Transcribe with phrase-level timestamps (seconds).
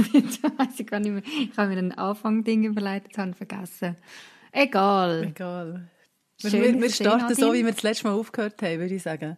[0.58, 1.22] Weiss ich gar nicht mehr.
[1.24, 3.96] Ich habe mir ein Anfangding habe ich vergessen.
[4.52, 5.24] Egal.
[5.24, 5.88] Egal.
[6.42, 9.36] Wir, wir starten so, wie wir das letzte Mal aufgehört haben, würde ich sagen.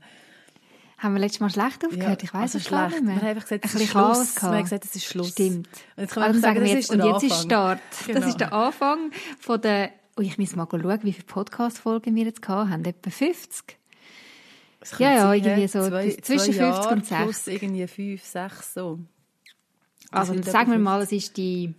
[0.98, 2.22] Haben wir letztes Mal schlecht aufgehört?
[2.22, 2.90] Ja, ich weiß also es schlecht.
[2.90, 3.14] nicht mehr.
[3.16, 4.36] Wir haben einfach gesagt, es ist Schluss.
[4.40, 5.28] Wir haben gesagt, es ist Schluss.
[5.30, 5.68] Stimmt.
[5.96, 7.80] Und jetzt, kann man sagen, jetzt, und jetzt ist Start.
[8.06, 8.20] Genau.
[8.20, 9.10] Das ist der Anfang
[9.40, 12.84] von der, oh, ich muss mal schauen, wie viele Podcast-Folgen wir jetzt haben.
[12.84, 13.78] Etwa 50?
[14.98, 17.18] Ja, ja, irgendwie so zwei, zwischen zwei 50 und 60.
[17.18, 18.98] Plus irgendwie 5, 6, so.
[20.12, 21.74] Also, sagen wir mal, es ist die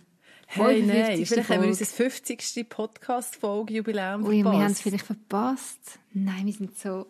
[0.46, 2.68] Hey, nein, vielleicht haben wir unser 50.
[2.68, 4.28] Podcast-Folge-Jubiläum verpasst.
[4.28, 5.98] Ui, wir haben es vielleicht verpasst.
[6.12, 7.06] Nein, wir sind so...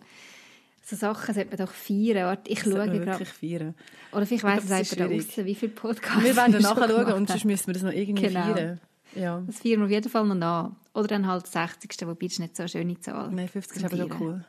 [0.87, 2.27] So Sachen sollte man doch feiern.
[2.27, 3.07] Warte, ich schaue gerade.
[3.07, 3.75] wirklich feiern.
[4.13, 7.47] Oder vielleicht weiss es jemand da draussen, wie viele Podcasts Wir werden nachschauen und sonst
[7.47, 8.53] müssen wir das noch irgendwie genau.
[8.53, 8.81] feiern.
[9.15, 9.43] Ja.
[9.47, 10.73] Das feiern wir auf jeden Fall noch nach.
[10.93, 12.07] Oder dann halt das 60.
[12.07, 13.31] Wobei das ist nicht so eine schöne Zahl.
[13.31, 14.45] Nein, 50 ist aber schon cool.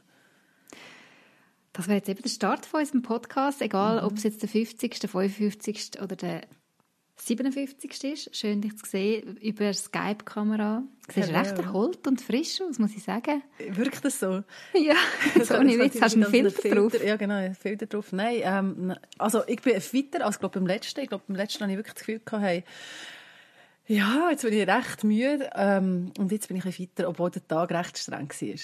[1.71, 3.61] Das wäre jetzt eben der Start von unserem Podcast.
[3.61, 4.07] Egal, mhm.
[4.07, 6.01] ob es jetzt der 50., der 55.
[6.01, 6.41] oder der
[7.17, 8.03] 57.
[8.03, 8.35] ist.
[8.35, 10.83] Schön, dich zu sehen über Skype-Kamera.
[11.07, 11.39] Du siehst Hello.
[11.39, 13.41] recht erholt und frisch aus, muss ich sagen.
[13.69, 14.43] Wirkt das so?
[14.73, 14.95] Ja,
[15.43, 15.99] so ohne Witz.
[16.01, 17.03] Hast du einen Filter, Filter drauf?
[17.05, 18.11] Ja, genau, einen Filter drauf.
[18.11, 20.99] Nein, ähm, also ich bin weiter als glaub, beim letzten.
[21.01, 22.63] Ich glaube, beim letzten hatte ich wirklich das Gefühl, gehabt, hey,
[23.87, 27.47] ja, jetzt bin ich recht müde ähm, und jetzt bin ich ein weiter, obwohl der
[27.47, 28.59] Tag recht streng war.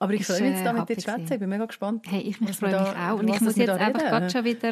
[0.00, 1.32] Aber ich freue mich jetzt äh, da mit dir zu schwätzen.
[1.32, 2.06] Ich bin mega gespannt.
[2.08, 3.18] Hey, ich freue mich da- auch.
[3.20, 4.70] Und ich muss jetzt einfach gerade schon wieder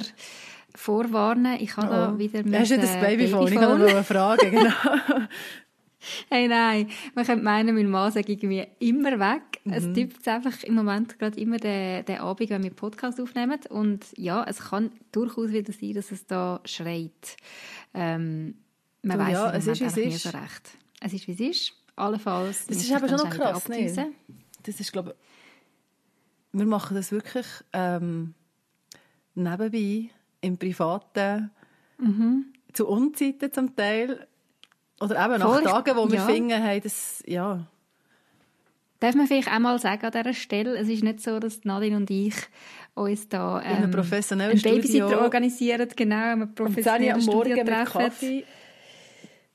[0.75, 1.59] vorwarnen.
[1.61, 2.19] Ich habe da Oh.
[2.19, 3.49] wieder Hast du mit, das äh, Babyphone?
[3.49, 3.97] Ich kann Babyphone.
[3.99, 4.73] noch fragen, genau.
[6.31, 6.89] Hey, nein.
[7.15, 9.61] Man könnte meinen, mein Mann sei irgendwie immer weg.
[9.65, 9.95] Es Mhm.
[9.95, 13.59] tippt einfach im Moment gerade immer den, den Abend, wenn wir Podcast aufnehmen.
[13.69, 17.37] Und ja, es kann durchaus wieder sein, dass es da schreit.
[17.95, 18.55] Ähm,
[19.03, 20.23] man weiß ja, es es ist, wie es ist.
[20.23, 20.71] so recht.
[21.01, 21.73] Es ist, wie es ist.
[21.97, 22.67] Allenfalls.
[22.69, 24.13] Das ist ich schon noch krass, ne?
[24.63, 25.17] Das ist, glaube
[26.53, 28.35] ich, wir machen das wirklich ähm,
[29.35, 31.51] nebenbei, im Privaten,
[32.73, 34.27] zu Unzeiten zum Teil.
[35.01, 36.27] Oder eben nach Tagen, wo wir ja.
[36.27, 37.67] finden, hey, das, ja,
[39.01, 42.11] Darf man vielleicht einmal sagen an dieser Stelle, es ist nicht so, dass Nadine und
[42.11, 42.35] ich
[42.95, 48.43] uns da ähm, professionellen einen Babysitter organisieren, genau, ein 10 Uhr professionelles Studio treffen.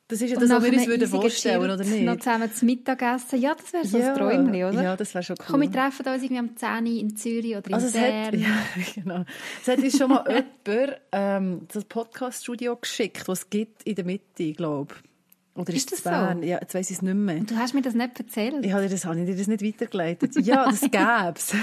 [0.09, 2.03] Das ist ja das, was wir uns würden vorstellen, gechillt oder nicht?
[2.03, 3.39] Noch zusammen zu Mittag essen.
[3.41, 4.81] Ja, das wäre so ein Träumchen, oder?
[4.83, 5.45] Ja, das wäre schon cool.
[5.49, 8.39] Komm, wir treffen uns irgendwie am 10 Uhr in Zürich oder in Also Bern.
[8.39, 8.49] ja,
[8.95, 9.23] genau.
[9.61, 10.25] Es hat uns schon mal
[10.67, 15.09] jemand ähm, das Podcast-Studio geschickt, das es gibt in der Mitte, glaube ich.
[15.55, 16.41] Oder Ist ist das Bern?
[16.41, 16.47] so?
[16.47, 17.35] Ja, jetzt weiss ich es nicht mehr.
[17.37, 18.65] Und du hast mir das nicht erzählt.
[18.65, 20.35] Ich habe dir das, habe ich dir das nicht weitergeleitet.
[20.45, 21.53] Ja, das gäbe es.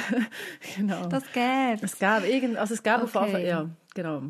[0.77, 1.07] genau.
[1.09, 3.27] Das gäbe es gäbe irgend, also es gäbe auf Okay.
[3.27, 4.23] jeden Fall, ja, genau.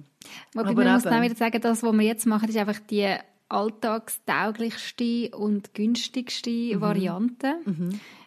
[0.54, 1.15] Wobei Aber man muss eben.
[1.15, 3.15] dann wieder sagen, das, was wir jetzt machen, ist einfach die
[3.50, 6.81] alltagstauglichste und günstigste Mhm.
[6.81, 7.56] Variante.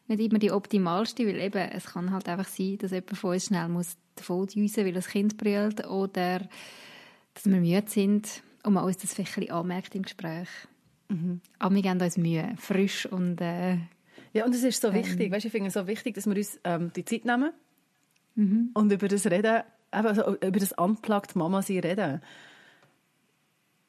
[0.08, 3.46] Nicht immer die optimalste, weil eben, es kann halt einfach sein, dass jemand von uns
[3.46, 6.40] schnell muss davon düsen, weil das Kind brüllt oder
[7.34, 10.50] dass wir müde sind und man uns das vielleicht ein bisschen anmerkt im Gespräch.
[11.10, 11.42] Mhm.
[11.60, 13.78] Aber wir geben uns Mühe, frisch und äh,
[14.34, 14.96] Ja, und es ist so Ähm.
[14.96, 17.52] wichtig, weißt, ich finde es so wichtig, dass wir uns ähm, die Zeit nehmen
[18.36, 18.72] Mhm.
[18.74, 19.62] und über das reden,
[19.94, 22.22] eben, also über das unplugged Mama sein reden.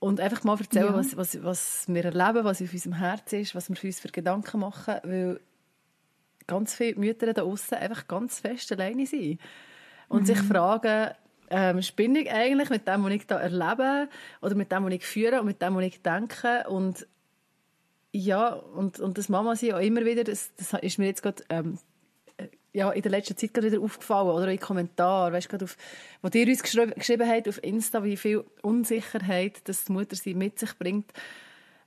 [0.04, 0.94] Und einfach mal erzählen, Ja.
[0.94, 4.08] was, was, was wir erleben, was auf unserem Herz ist, was wir für uns für
[4.08, 5.40] Gedanken machen, weil
[6.46, 9.40] ganz viele Mütter da außen einfach ganz fest alleine sind.
[10.08, 11.14] Und sich fragen,
[11.48, 14.10] ähm, spinne ich eigentlich mit dem, was ich da erlebe
[14.42, 17.06] oder mit dem, was ich führe und mit dem, was ich denke und
[18.12, 21.42] ja, und, und das Mama sein auch immer wieder, das, das ist mir jetzt gerade
[21.48, 21.93] ähm, äh,
[22.74, 25.76] ja, in der letzten Zeit gerade wieder aufgefallen, oder in Kommentaren, weißt, gerade auf,
[26.22, 30.34] wo ihr uns geschrieben, geschrieben habt auf Insta, wie viel Unsicherheit das die Mutter sie
[30.34, 31.12] mit sich bringt.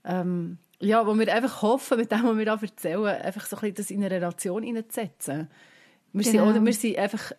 [0.06, 3.62] Ähm, ja, wo wir einfach hoffen, mit dem, was wir da erzählen, einfach so ein
[3.62, 5.50] bisschen das in eine Relation hineinzusetzen.
[6.14, 6.52] Wir, sind Genau.
[6.52, 7.34] auch, wir sind einfach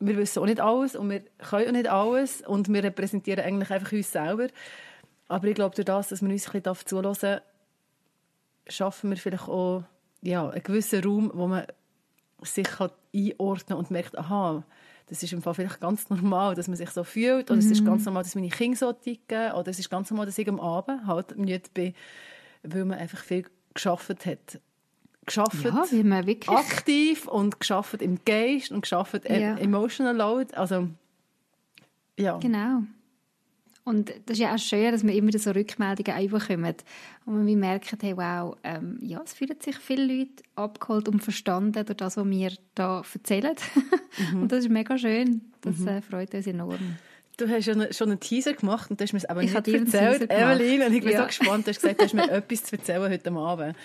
[0.00, 3.70] wir wissen auch nicht alles und wir können auch nicht alles und wir repräsentieren eigentlich
[3.70, 4.48] einfach uns selber.
[5.28, 7.42] Aber ich glaube, durch das, dass man uns ein bisschen zulassen darf,
[8.68, 9.84] schaffen wir vielleicht auch
[10.20, 11.66] ja, einen gewissen Raum, wo man
[12.44, 14.64] sich kann einordnen und merkt, aha,
[15.06, 17.84] das ist im Fall vielleicht ganz normal, dass man sich so fühlt, oder es ist
[17.84, 20.60] ganz normal, dass meine Kinder so ticken, oder es ist ganz normal, dass ich am
[20.60, 21.94] Abend halt müde bin,
[22.62, 23.44] weil man einfach viel
[23.74, 24.60] geschafft hat.
[25.26, 26.56] Geschafft, ja, wie man wirklich...
[26.56, 29.56] aktiv und geschafft im Geist und geschafft Ja.
[29.56, 30.88] emotional load, also
[32.18, 32.38] ja.
[32.38, 32.82] Genau.
[33.84, 36.74] Und das ist ja auch schön, dass wir immer so Rückmeldungen bekommen.
[37.26, 41.84] Und wir merken, hey, wow, ähm, ja, es fühlen sich viele Leute abgeholt und verstanden
[41.84, 43.54] durch das, was wir da erzählen.
[44.16, 44.42] Mhm.
[44.42, 45.40] Und das ist mega schön.
[45.60, 45.88] Das mhm.
[45.88, 46.98] äh, freut uns enorm.
[47.36, 49.68] Du hast ja schon einen Teaser gemacht und du hast mir es aber ich nicht
[49.68, 50.82] erzählt, Evelyn.
[50.82, 51.20] Und ich bin ja.
[51.20, 53.76] so gespannt, du hast gesagt, du hast mir etwas zu erzählen heute Abend.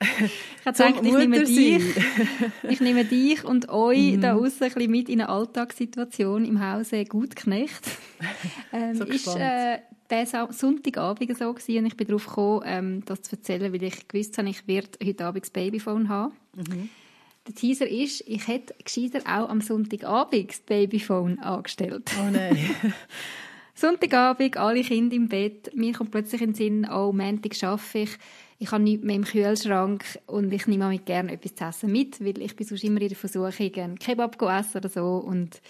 [0.00, 1.82] Ich habe gedacht, ich nehme, dich,
[2.68, 4.20] ich nehme dich und euch mhm.
[4.20, 7.84] da außen ein bisschen mit in eine Alltagssituation im Hause Gutknecht.
[8.72, 9.78] Ähm, so ist äh,
[10.10, 14.08] der Sonntagabend so gewesen und ich bin darauf gekommen, ähm, das zu erzählen, weil ich
[14.08, 16.32] gewusst habe, ich werde heute Abend das Babyphone haben.
[16.54, 16.88] Mhm.
[17.46, 22.10] Der Teaser ist, ich hätte gescheiter auch am Sonntagabend das Babyphone angestellt.
[22.20, 22.58] Oh nein.
[23.74, 25.70] Sonntagabend, alle Kinder im Bett.
[25.74, 28.10] Mir kommt plötzlich in den Sinn, oh, Montag arbeite ich.
[28.58, 32.24] Ich habe nichts mehr im Kühlschrank und ich nehme mit gerne etwas zu essen mit,
[32.24, 35.16] weil ich bin sonst immer in der Versuchung, einen Kebab zu essen oder so.
[35.18, 35.60] Und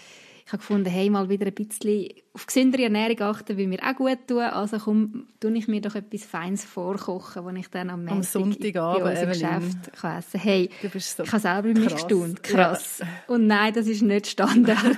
[0.47, 3.97] ich habe gefunden, hey, mal wieder ein bisschen auf gesündere Ernährung achten, will mir auch
[3.97, 4.43] gut tun.
[4.43, 9.19] Also komm, tue ich mir doch etwas Feines vorkochen, das ich dann am, am Sonntagabend
[9.19, 12.43] im Geschäft kann essen Hey, so ich habe selber mich gestaunt.
[12.43, 12.99] Krass.
[12.99, 13.07] Ja.
[13.27, 14.97] Und nein, das ist nicht Standard.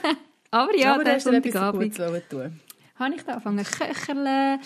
[0.50, 4.58] Aber ja, Aber der Sonntagabend habe ich da angefangen zu köcheln.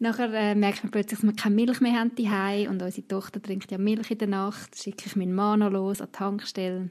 [0.00, 3.40] Nachher äh, merkt man plötzlich, dass wir keine Milch mehr haben daheim und unsere Tochter
[3.40, 4.76] trinkt ja Milch in der Nacht.
[4.76, 6.90] Schicke ich meinen Mann noch los an die Tankstelle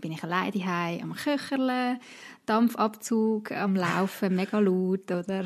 [0.00, 1.98] bin ich alleine daheim am Köcherle,
[2.44, 5.44] Dampfabzug am Laufen, mega laut oder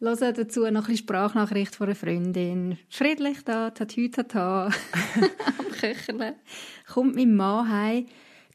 [0.00, 2.78] höre dazu noch ein bisschen Sprachnachricht von einer Freundin.
[2.88, 4.66] Friedlich da, tatü tata,
[5.58, 6.36] am Köcherle.
[6.92, 8.06] Kommt mein Mann heim.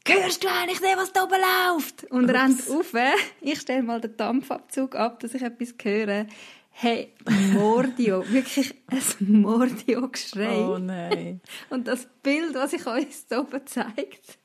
[0.06, 2.04] Hörst du eigentlich nicht, was da oben läuft?
[2.04, 2.32] Und Ups.
[2.32, 2.94] rennt auf.
[3.40, 6.26] Ich stelle mal den Dampfabzug ab, dass ich etwas höre.
[6.70, 7.12] Hey,
[7.52, 10.64] Mordio, wirklich ein Mordio-Geschrei.
[10.64, 11.40] Oh nein.
[11.70, 14.38] Und das Bild, was ich euch da oben zeigt,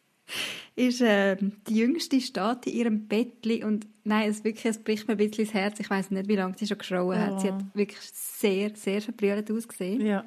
[0.75, 1.37] ist äh,
[1.67, 5.45] die Jüngste steht in ihrem Bettli und nein, es wirklich, es bricht mir ein bisschen
[5.45, 5.79] das Herz.
[5.79, 7.41] Ich weiß nicht, wie lange sie schon geschrauen hat.
[7.41, 7.77] Sie hat oh.
[7.77, 10.05] wirklich sehr, sehr verbrüllt ausgesehen.
[10.05, 10.23] Ja.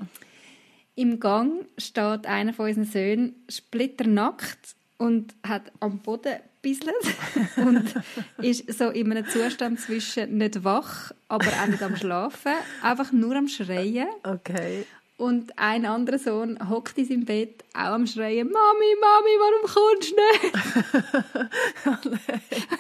[0.95, 6.37] Im Gang steht einer von unseren Söhnen splitternackt und hat am Boden
[6.67, 6.95] gebisselt
[7.57, 7.95] und
[8.39, 13.37] ist so in einem Zustand zwischen nicht wach, aber auch nicht am Schlafen, einfach nur
[13.37, 14.09] am Schreien.
[14.23, 14.85] Okay.
[15.19, 20.13] Und ein anderer Sohn hockt in seinem Bett, auch am Schreien, Mami, Mami, warum kommst
[20.13, 22.13] du nicht?
[22.13, 22.21] und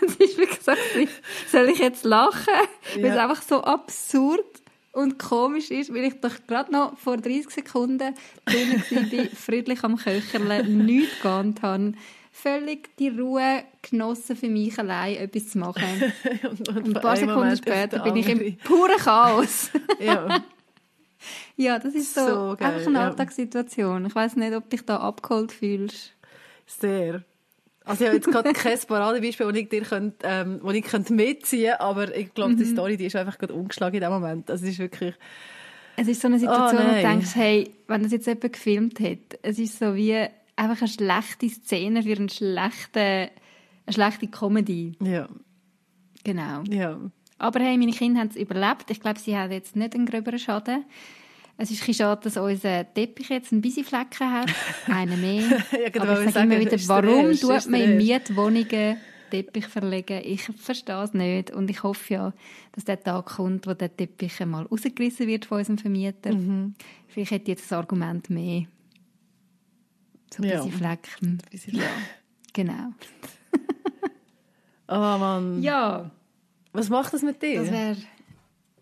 [0.06, 0.72] es ist wirklich so,
[1.50, 2.52] soll ich jetzt lachen?
[2.94, 3.02] Ja.
[3.02, 4.44] Weil es einfach so absurd
[4.92, 9.96] und komisch ist, weil ich doch gerade noch vor 30 Sekunden drinnen war, friedlich am
[9.96, 11.94] Köcherle, nichts geahnt habe,
[12.32, 16.12] völlig die Ruhe genossen für mich allein, etwas zu machen.
[16.42, 19.70] und, und, und ein paar Sekunden später bin ich im puren Chaos.
[20.00, 20.44] ja.
[21.56, 24.06] Ja, das ist so, so geil, einfach eine Alltagssituation.
[24.06, 26.14] Ich weiß nicht, ob du dich da abgeholt fühlst.
[26.66, 27.24] Sehr.
[27.84, 31.12] Also ich habe jetzt gerade kein Paradebeispiel, das ich dir könnt, ähm, wo ich könnte
[31.12, 32.56] mitziehen könnte, aber ich glaube, mhm.
[32.58, 34.48] die Story die ist einfach gerade umgeschlagen in dem Moment.
[34.48, 35.14] Das ist wirklich...
[35.96, 39.00] Es ist so eine Situation, oh, wo du denkst, hey, wenn das jetzt jemand gefilmt
[39.00, 40.26] hat, es ist so wie
[40.56, 44.92] einfach eine schlechte Szene für eine schlechte, eine schlechte Comedy.
[45.00, 45.28] Ja.
[46.24, 46.64] Genau.
[46.68, 46.98] Ja.
[47.38, 48.90] Aber hey, meine Kinder haben es überlebt.
[48.90, 50.84] Ich glaube, sie haben jetzt nicht einen gröberen Schaden.
[51.58, 54.50] Es ist ein schade, dass unser Teppich jetzt ein bisschen Flecken hat.
[54.88, 55.62] Einen mehr.
[55.72, 58.98] ja, genau, Aber ich sage immer wieder, warum tut man in Mietwohnungen
[59.30, 60.20] Teppich verlegen?
[60.22, 61.50] Ich verstehe es nicht.
[61.50, 62.32] Und ich hoffe ja,
[62.72, 66.34] dass der Tag kommt, wo der Teppich einmal rausgerissen wird von unserem Vermieter.
[66.34, 66.74] Mhm.
[67.08, 68.66] Vielleicht hätte jetzt das Argument mehr.
[70.34, 71.08] So ein bisschen Flecken.
[71.22, 71.88] Ein bisschen ja,
[72.52, 72.92] genau.
[74.88, 75.62] oh Mann.
[75.62, 76.10] Ja.
[76.76, 77.60] Was macht das mit dir?
[77.60, 77.96] Das wäre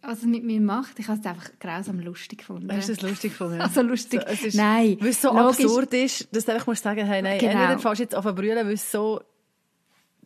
[0.06, 2.70] was es mit mir macht, ich habe es einfach grausam lustig gefunden.
[2.70, 3.60] Hast du es lustig gefunden?
[3.60, 4.96] Also lustig, so, ist, nein.
[5.00, 5.64] Weil es so logisch.
[5.64, 7.52] absurd ist, dass du einfach musst sagen, hey, nein, genau.
[7.52, 9.20] entweder fährst jetzt auf brüllen, weil es so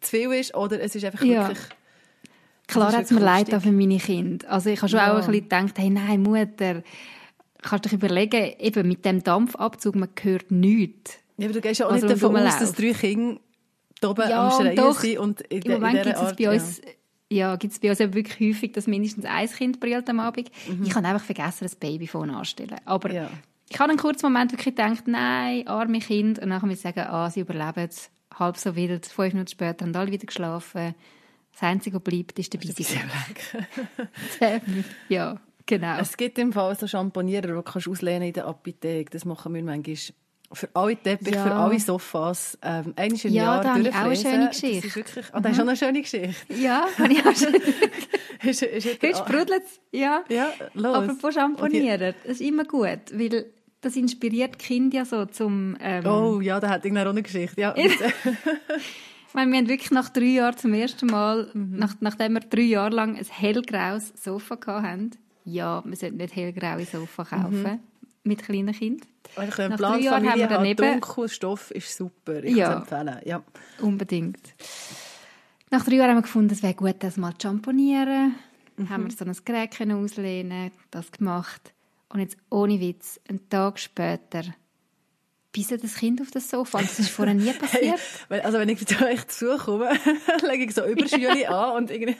[0.01, 1.49] zu viel ist, oder es ist einfach ja.
[1.49, 1.65] wirklich...
[2.67, 4.51] Klar hat es mir leid für meine Kinder.
[4.51, 5.13] Also ich habe schon ja.
[5.13, 6.83] auch ein bisschen gedacht, hey, nein, Mutter,
[7.63, 11.19] kannst du dich überlegen, eben mit dem Dampfabzug, man hört nichts.
[11.39, 13.41] Ja, aber du gehst ja auch also, nicht davon aus, dass drei Kinder
[14.05, 15.19] oben ja, am Schreien doch, sind.
[15.19, 16.79] Und in, Im Moment gibt es bei uns...
[16.79, 16.93] Ja
[17.31, 20.51] ja, gibt es bei uns wirklich häufig, dass mindestens ein Kind brüllt am Abend.
[20.69, 20.85] Mhm.
[20.85, 22.79] Ich habe einfach vergessen, das Babyphone anzustellen.
[22.85, 23.31] Aber ja.
[23.69, 26.39] ich habe einen kurzen Moment wirklich gedacht, nein, arme Kind.
[26.39, 28.11] Und dann muss ich sagen, ah, sie überleben es.
[28.35, 29.07] Halb so wild.
[29.07, 30.95] Fünf Minuten später haben alle wieder geschlafen.
[31.53, 33.01] Das Einzige, was bleibt, ist der Bissiger.
[35.09, 35.99] ja, genau.
[35.99, 39.11] Es gibt im Fall so Champonierer, die du kannst auslehnen in der Apotheke.
[39.11, 39.97] Das machen wir manchmal
[40.53, 41.45] für alle Teppiche, ja.
[41.45, 44.77] für alle Sofas, ähm, einmal im ja, Jahr da habe ich auch eine schöne Geschichte.
[44.77, 46.35] Das ist wirklich, oh, das ist schon eine schöne Geschichte.
[46.55, 47.55] Ja, habe ich auch schon.
[48.49, 50.25] ist, ist Heute sprudelt es, ja.
[50.29, 50.97] Ja, los.
[50.97, 53.47] Apropos Champonieren, das ist immer gut, weil
[53.81, 55.77] das inspiriert Kinder ja so zum...
[55.81, 57.75] Ähm, oh ja, da hat irgendeine auch eine Geschichte, ja.
[57.77, 62.63] Ich meine, wir haben wirklich nach drei Jahren zum ersten Mal, nach, nachdem wir drei
[62.63, 65.11] Jahre lang ein hellgraues Sofa hatten,
[65.45, 67.81] ja, wir sollten nicht hellgraue Sofa kaufen
[68.29, 69.09] mit kleinen Kindern.
[69.33, 72.43] Ich einen Nach Plan drei Jahren haben wir daneben- dunkel Stoff ist super.
[72.45, 72.75] Ich Ja.
[72.79, 73.19] empfehlen.
[73.25, 73.43] Ja.
[73.81, 74.55] Unbedingt.
[75.71, 78.35] Nach drei Jahren haben wir gefunden, es wäre gut, das mal zu schamponieren.
[78.89, 81.73] Haben wir so ein Gerät können auslehnen, das gemacht.
[82.09, 84.43] Und jetzt ohne Witz, einen Tag später,
[85.53, 86.79] bisset das Kind auf das Sofa.
[86.81, 87.99] Das ist vorher nie passiert.
[88.29, 89.91] Weil- Also wenn ich zu euch zukomme,
[90.49, 92.17] lege ich so Überschüle an und irgendwie...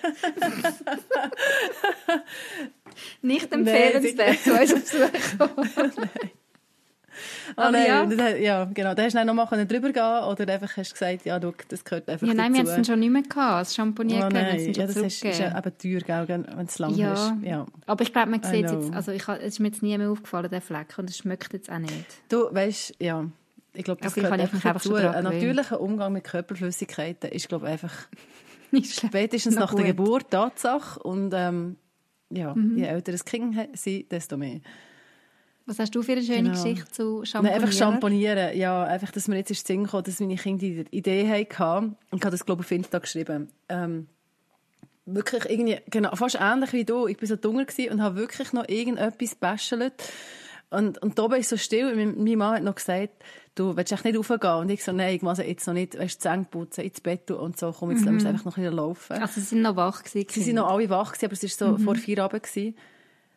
[3.23, 6.03] Nicht empfehlenswert, zu uns auf Besuch.
[7.57, 8.07] Ah, Aber nein, ja.
[8.07, 8.95] das- ja, genau.
[8.95, 11.53] Da hast du dann noch mal können drüber gehen oder einfach hast gesagt, ja, schau,
[11.69, 12.81] das gehört einfach Ja, nein, wir haben dazu.
[12.83, 13.61] es schon nicht mehr gehabt.
[13.63, 14.59] Das Champagner Oh, nein.
[14.59, 15.53] Ja, schon das ist, ist eben
[16.07, 17.11] teuer, gell, wenn es lang Ja.
[17.11, 17.35] hast.
[17.43, 17.67] Ja.
[17.87, 20.11] Aber ich glaube, man sieht es jetzt, also ich, es ist mir jetzt nie mehr
[20.11, 21.93] aufgefallen, der Fleck, und es schmeckt jetzt auch nicht.
[22.29, 23.25] Du weißt, ja,
[23.75, 24.95] ich glaube, das gehört einfach einfach dazu.
[24.95, 27.95] Ein natürlicher Umgang mit Körperflüssigkeiten ist, glaube ich, einfach
[28.71, 29.13] Nicht schlecht.
[29.13, 29.97] spätestens nach der gut.
[29.97, 31.01] Geburt Tatsache.
[31.03, 31.77] Und ähm,
[32.31, 32.77] ja, Mhm.
[32.79, 34.61] je älter das Kind sind, desto mehr.
[35.67, 36.53] Was hast du für eine schöne Genau.
[36.63, 37.55] Geschichte zu Nein, Champagner?
[37.57, 38.57] einfach Champagnieren.
[38.57, 41.97] Ja, einfach, dass mir jetzt ins Sinn kam, dass meine Kinder die Idee hatten.
[42.11, 43.49] Und ich habe das, glaube ich, auf Insta geschrieben.
[43.69, 44.07] Ähm,
[45.05, 47.07] wirklich irgendwie, genau, fast ähnlich wie du.
[47.07, 49.93] Ich war so gewesen und habe wirklich noch irgendetwas gebäschelt.
[50.71, 51.87] Und, und da war ich so still.
[51.93, 53.11] und Mein, mein Mann hat noch gesagt,
[53.55, 54.55] du willst echt nicht raufgehen.
[54.57, 57.59] Und ich so, nein, ich muss jetzt noch nicht, weißt, Zähne putzen, ins Bett und
[57.59, 57.73] so.
[57.73, 59.13] Komm, jetzt lassen wir einfach noch ein bisschen laufen.
[59.15, 60.27] Also sie sind noch wach gewesen.
[60.31, 62.43] Sie sind noch alle wach, gewesen, aber es war so vor vier Abend.
[62.43, 62.77] Gewesen.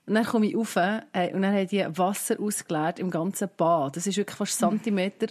[0.07, 1.01] Und dann komme ich rauf äh,
[1.33, 3.95] und dann haben die Wasser ausgeleert im ganzen Bad.
[3.95, 5.27] Das ist wirklich fast Zentimeter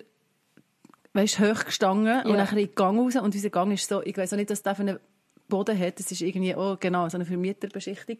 [1.13, 2.45] weißt, hoch gestanden und Ja.
[2.45, 3.17] dann in den Gang raus.
[3.17, 4.99] Und unser Gang ist so, ich weiß auch nicht, was der für einen
[5.49, 5.99] Boden hat.
[5.99, 8.19] Das ist irgendwie, oh genau, so eine Vermieterbeschichtung.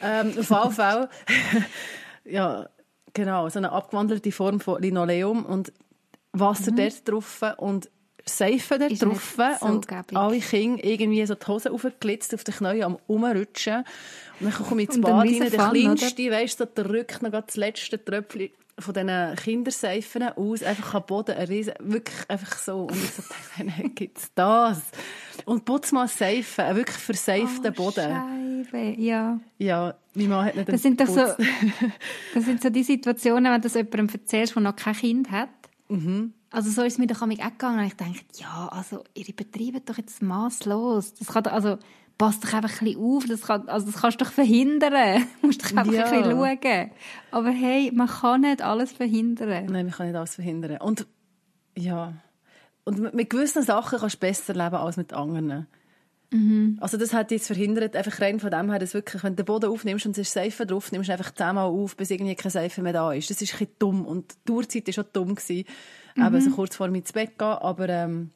[0.00, 1.08] Ähm, auf jeden Fall,
[2.24, 2.68] ja,
[3.14, 5.72] genau, so eine abgewandelte Form von Linoleum und
[6.32, 7.90] Wasser dort drauf und
[8.24, 8.98] Seife dort Mhm.
[8.98, 10.16] Drauf so und gäbig.
[10.16, 13.84] alle Kinder irgendwie so die Hose aufgeglitzt auf den Knien am Umrutschen.
[14.40, 17.30] Und dann komme ich ins Bad rein, der Kleinste, weißt du, so, der rückt noch
[17.30, 22.82] das letzte Tröpfchen von diesen Kinderseifen aus, einfach am Boden, ein riesen, wirklich einfach so.
[22.82, 24.82] Und ich so dachte, nein, gibt's das?
[25.44, 28.64] Und putz mal Seife, einen wirklich verseiften oh, Boden.
[28.70, 29.00] Scheibe.
[29.00, 29.40] Ja.
[29.58, 31.20] Ja, mein Mann hat nicht Das sind doch so,
[32.34, 35.48] das sind so die Situationen, wenn du das jemandem erzählst, der noch kein Kind hat.
[35.88, 36.32] Mhm.
[36.50, 37.80] Also so ist es mir doch auch gegangen.
[37.80, 41.14] Und ich denke, ja, also ihr betreibt doch jetzt masslos.
[41.14, 41.78] Das kann also
[42.18, 43.24] passt doch einfach ein bisschen auf.
[43.26, 45.24] Das, kann, also das kannst du doch verhindern.
[45.40, 46.04] Du musst doch einfach Ja.
[46.04, 46.90] ein bisschen schauen.
[47.30, 49.66] Aber hey, man kann nicht alles verhindern.
[49.66, 50.78] Nein, man kann nicht alles verhindern.
[50.78, 51.06] Und
[51.76, 52.12] ja,
[52.84, 55.66] und mit- gewissen Sachen kannst du besser leben als mit anderen.
[56.80, 59.46] Also das hat jetzt verhindert, einfach rein von dem her, dass wirklich, wenn du den
[59.46, 62.50] Boden aufnimmst und es ist Seife drauf, nimmst du einfach zehnmal auf, bis irgendwie keine
[62.50, 63.30] Seife mehr da ist.
[63.30, 65.34] Das ist ein bisschen dumm und die Uhrzeit war schon dumm.
[65.36, 65.64] Gewesen.
[66.18, 68.30] Eben so kurz vor mir ins Bett gehen, aber ähm,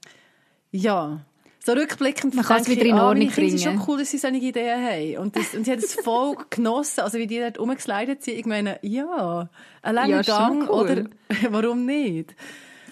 [0.70, 1.20] ja...
[1.64, 3.78] So rückblickend Man kann es wieder in ah, Ordnung meine Kinder, Es ist bringen.
[3.78, 5.18] schon cool, dass sie solche Ideen haben.
[5.18, 8.38] Und, das, und sie haben es voll genossen, also wie die dort rumgeslidet sind.
[8.38, 9.48] Ich meine, ja,
[9.82, 10.74] ein langer Ja, Gang, cool.
[10.74, 11.04] oder
[11.50, 12.34] warum nicht?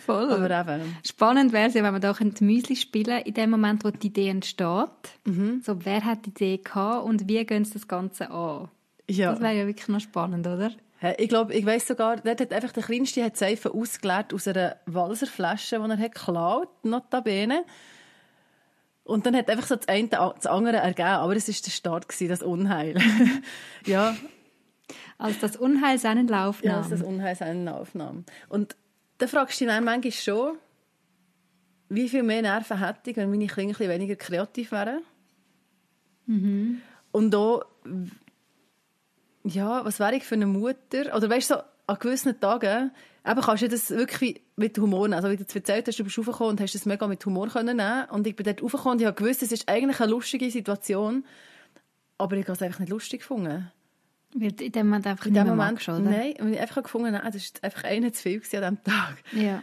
[0.07, 0.31] Voll.
[0.31, 3.85] Aber eben, Spannend wäre es ja, wenn man da könnte Müsli spielen in dem Moment,
[3.85, 4.89] wo die Idee entsteht.
[5.25, 5.63] Mhm.
[5.65, 8.69] So, wer hat die Idee gehabt und wie gehen sie das Ganze an?
[9.09, 9.33] ja.
[9.33, 10.71] Das wäre ja wirklich noch spannend, oder?
[11.19, 14.77] Ich glaube, ich weiss sogar, dort hat einfach der Kleinste hat Seife ausgeleert aus einer
[14.87, 17.65] Walserflasche, die er hat geklaut, notabene.
[19.11, 21.09] Und dann hat einfach so das eine das andere ergeben.
[21.09, 22.97] Aber es war der Start, gewesen, das Unheil.
[23.85, 24.17] ja,
[25.19, 26.83] Als das Unheil seinen Lauf ja, nahm.
[26.83, 28.25] dass das Unheil seinen Aufnahm.
[28.49, 28.77] Und
[29.19, 30.59] dann fragst du dich dann manchmal schon,
[31.89, 35.03] wie viel mehr Nerven hätte ich, wenn meine Kinder ein bisschen weniger kreativ wären.
[37.11, 37.65] Und auch,
[39.43, 41.17] ja, was wäre ich für eine Mutter?
[41.17, 42.93] Oder weißt du, so, an gewissen Tagen
[43.27, 45.15] eben kannst du das wirklich mit Humor nehmen.
[45.15, 47.49] Also wie du es erzählt hast, du bist raufgekommen und hast das mega mit Humor
[47.49, 48.05] können nehmen.
[48.11, 51.25] Und ich bin dort raufgekommen und ich habe gewusst, es ist eigentlich eine lustige Situation,
[52.19, 53.71] aber ich habe es einfach nicht lustig gefunden.
[54.35, 55.99] Wird in dem Moment einfach In dem Moment, magst, oder?
[55.99, 59.17] nein, und ich einfach gefunden, nein, das ist einfach einer zu viel an diesem Tag.
[59.33, 59.63] Ja.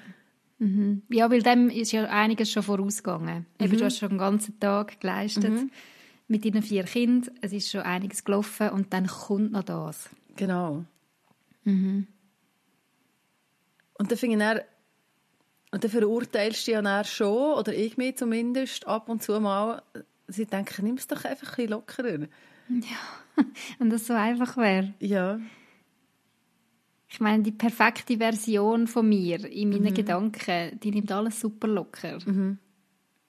[0.59, 1.03] Mhm.
[1.09, 3.45] Ja, weil dem ist ja einiges schon vorausgegangen.
[3.59, 3.77] Eben, Mhm.
[3.77, 5.53] du hast schon den ganzen Tag geleistet
[6.27, 7.33] mit deinen vier Kindern.
[7.41, 10.09] Es ist schon einiges gelaufen und dann kommt noch das.
[10.35, 10.83] Genau.
[11.63, 12.07] Mhm.
[13.99, 14.59] Und dann finde ich dann,
[15.71, 19.81] und dann verurteilst du ja dann schon, oder ich mich zumindest, ab und zu mal,
[20.27, 22.27] sie denken, nimm es doch einfach ein bisschen lockerer.
[23.79, 24.93] Wenn das so einfach wäre.
[24.99, 25.39] Ja.
[27.09, 29.75] Ich meine, die perfekte Version von mir in Mhm.
[29.75, 32.17] meinen Gedanken, die nimmt alles super locker.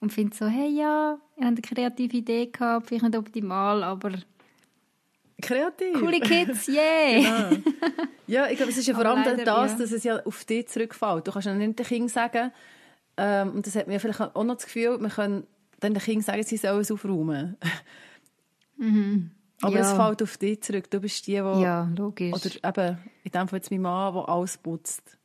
[0.01, 4.13] Und findet so, hey ja, ihr habt eine kreative Idee gehabt, vielleicht nicht optimal, aber
[5.41, 5.95] Kreativ.
[6.01, 7.51] coole Kids, yeah!
[8.27, 10.67] Ja, ich glaube, es ist ja vor allem leider, das, dass es ja auf dich
[10.69, 11.27] zurückfällt.
[11.29, 12.53] Du kannst ja nicht den Kindern sagen,
[13.21, 15.45] Ähm, und das hat mir vielleicht auch noch das Gefühl, wir können
[15.81, 17.57] dann den Kindern sagen, sie sollen es aufräumen.
[19.61, 19.81] Aber Ja.
[19.81, 20.89] es fällt auf dich zurück.
[20.91, 21.37] Du bist die, die...
[21.63, 22.33] Ja, logisch.
[22.33, 25.17] Oder eben, in dem Fall jetzt mein Mann, der alles putzt.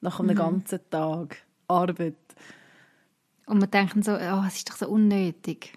[0.00, 0.30] Nach Mhm.
[0.30, 1.36] einem ganzen Tag
[1.68, 2.14] Arbeit.
[3.46, 5.74] Und man denkt dann so, oh, es ist doch so unnötig.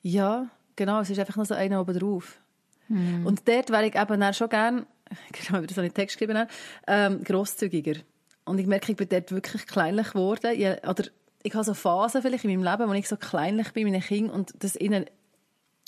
[0.00, 1.00] Ja, genau.
[1.00, 2.40] Es ist einfach noch so einer oben drauf.
[2.88, 3.26] Mhm.
[3.26, 4.86] Und dort wäre ich eben dann schon gerne,
[5.32, 6.50] genau, wie das so einen Text geschrieben habe,
[6.86, 8.00] ähm, grosszügiger.
[8.46, 10.58] Und ich merke, ich bin dort wirklich kleinlich geworden.
[10.58, 11.04] Ja, oder
[11.42, 14.34] ich habe so Phasen vielleicht in meinem Leben, wo ich so kleinlich bin, meinen Kindern,
[14.34, 15.04] und das ihnen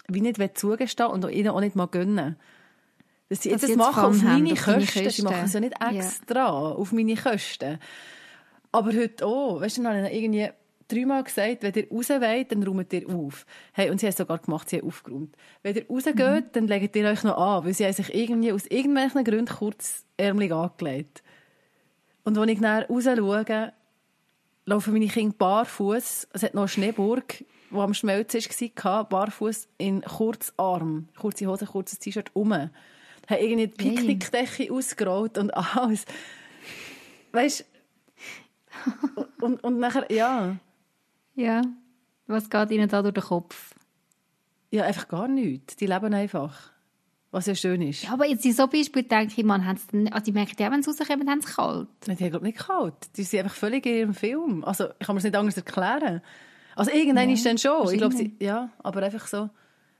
[0.08, 2.36] wie nicht zugestehen und ihnen auch nicht mal gönnen.
[3.28, 4.98] Dass sie das jetzt machen auf meine auf deine Kosten.
[4.98, 5.24] Sie Kosten.
[5.24, 7.78] machen es ja nicht extra auf meine Kosten.
[8.72, 9.60] Aber heute auch.
[9.60, 10.50] Weißt du, dann habe ich irgendwie
[10.90, 13.46] dreimal gesagt, wenn ihr raus wollt, dann räumt ihr auf.
[13.72, 15.36] Hey, und sie haben es sogar gemacht, sie haben aufgeräumt.
[15.62, 16.44] Wenn ihr rausgeht, Mhm.
[16.52, 20.52] dann legt ihr euch noch an, weil sie haben sich irgendwie aus irgendwelchen Gründen kurzärmlich
[20.52, 21.22] angelegt.
[22.24, 23.72] Und als ich dann raus schaue,
[24.66, 26.28] laufen meine Kinder barfuß.
[26.32, 28.42] Es hat noch eine Schneeburg, die am Schmelzen
[28.82, 32.52] war, barfuß in Kurzarm, kurze Hose, kurzes T-Shirt um.
[32.52, 32.70] Haben
[33.28, 33.90] irgendwie die.
[33.90, 36.04] Picknickdecke ausgerollt und alles.
[37.32, 39.26] Weißt du?
[39.44, 40.56] und, und nachher, ja,
[41.34, 41.62] Ja.
[42.26, 43.74] Was geht ihnen da durch den Kopf?
[44.72, 45.74] ja, einfach gar nichts.
[45.76, 46.70] Die leben einfach.
[47.32, 48.04] Was ja schön ist.
[48.04, 50.70] Ja, aber jetzt in so Beispiel denke ich, man, haben's dann- also die merken ja,
[50.70, 51.88] wenn sie rauskommen, haben sie kalt.
[52.06, 52.94] Die haben, glaube nicht kalt.
[53.16, 54.64] Die sind einfach völlig in ihrem Film.
[54.64, 56.22] Also, ich kann mir das nicht anders erklären.
[56.76, 57.90] Also, irgendwann Ja, ist dann schon.
[57.92, 59.50] Ich glaube, sie, ja, aber einfach so.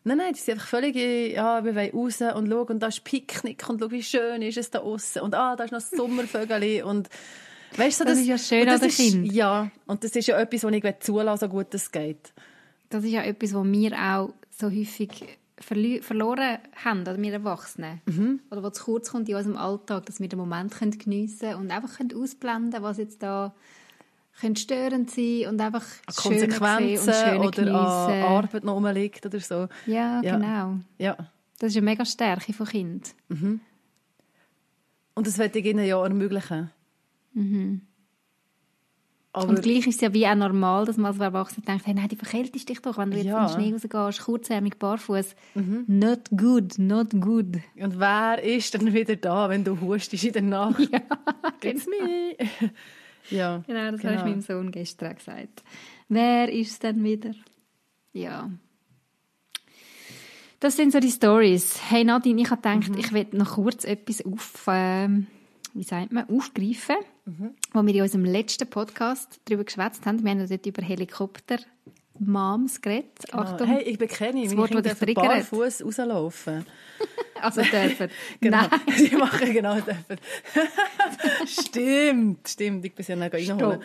[0.05, 2.87] Nein, nein, die sind einfach völlig, in, ja, wir wollen raus und schauen, und da
[2.87, 5.81] ist Picknick und schau, wie schön ist es da außen und ah, da ist noch
[5.81, 7.09] das Sommervögel und
[7.77, 9.25] weißt du, Das ist ja schön das an den Kindern.
[9.35, 12.33] Ja, und das ist ja etwas, was ich zulassen so gut es geht.
[12.89, 18.01] Das ist ja etwas, was wir auch so häufig verloren haben, oder wir Erwachsenen.
[18.07, 18.41] Mhm.
[18.51, 21.55] Oder was zu kurz kommt in unserem Alltag, dass wir den Moment können geniessen können
[21.57, 23.55] und einfach können ausblenden was jetzt da
[24.41, 27.75] könnte störend sein und einfach das Schöne sehen und Konsequenzen das Schöne oder.
[27.75, 29.69] Arbeit noch rumliegt oder so.
[29.87, 30.37] Ja, Ja.
[30.37, 30.77] genau.
[30.99, 31.17] Ja.
[31.59, 33.15] Das ist eine mega Stärke von Kind.
[33.29, 36.71] Und das möchte ich ihnen ja ermöglichen.
[39.33, 41.95] Aber und gleich ist es ja wie auch normal, dass man als Erwachsener denkt, hey,
[41.95, 43.47] nein, du verkältest dich doch, wenn du jetzt Ja.
[43.47, 45.37] in den Schnee rausgehst, kurzärmig, barfuß.
[45.87, 47.59] Not good, not good.
[47.77, 50.81] Und wer ist dann wieder da, wenn du hustest in der Nacht?
[50.91, 51.01] Ja,
[51.63, 52.37] It's me.
[53.31, 55.63] ja, Genau, das habe ich meinem Sohn gestern gesagt.
[56.09, 57.31] Wer ist es denn wieder?
[58.13, 58.51] Ja.
[60.59, 61.79] Das sind so die Stories.
[61.89, 65.29] Hey Nadine, ich habe gedacht, ich will noch kurz etwas auf, ähm,
[65.75, 66.97] wie sagt man, aufgreifen,
[67.73, 70.23] wo wir in unserem letzten Podcast darüber geschwätzt haben.
[70.25, 73.11] Wir haben ja dort über Helikopter-Moms geredet.
[73.33, 76.67] Achtung, Hey, ich bekenne, Das Wort, das dürfen barfuß rauslaufen.
[77.41, 78.09] also dürfen.
[78.41, 79.97] Genau, Nein, sie machen genau das.
[81.47, 83.81] stimmt, stimmt, ich bin ja noch reinholen.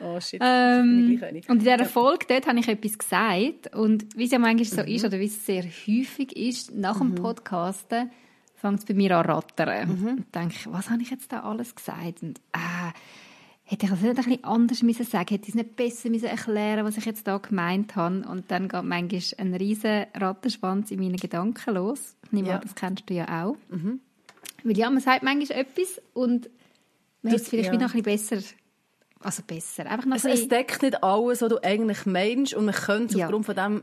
[0.00, 3.74] oh shit, Ähm, und in dieser Folge dort habe ich etwas gesagt.
[3.74, 5.08] Und wie es ja manchmal so ist, Mhm.
[5.08, 8.10] oder wie es sehr häufig ist, nach dem Podcasten
[8.56, 9.88] fängt es bei mir an rattern.
[10.00, 10.08] Mhm.
[10.08, 12.22] Und denke, was habe ich jetzt da alles gesagt?
[12.22, 12.92] Und äh,
[13.64, 16.26] hätte ich das nicht ein bisschen anders müssen sagen Hätte ich es nicht besser müssen
[16.26, 18.26] erklären was ich jetzt da gemeint habe?
[18.28, 22.16] Und dann geht manchmal ein riesen Rattenschwanz in meinen Gedanken los.
[22.24, 22.54] Ich nehme Ja.
[22.56, 23.56] an, das kennst du ja auch.
[24.64, 26.50] Weil ja, man sagt manchmal etwas und
[27.22, 27.78] man hätte es vielleicht ja.
[27.78, 28.54] noch ein bisschen besser...
[29.20, 29.86] Also besser.
[29.90, 33.18] Einfach noch Es, es deckt nicht alles, was du eigentlich meinst und man könnte es
[33.20, 33.26] Ja.
[33.26, 33.82] aufgrund von diesem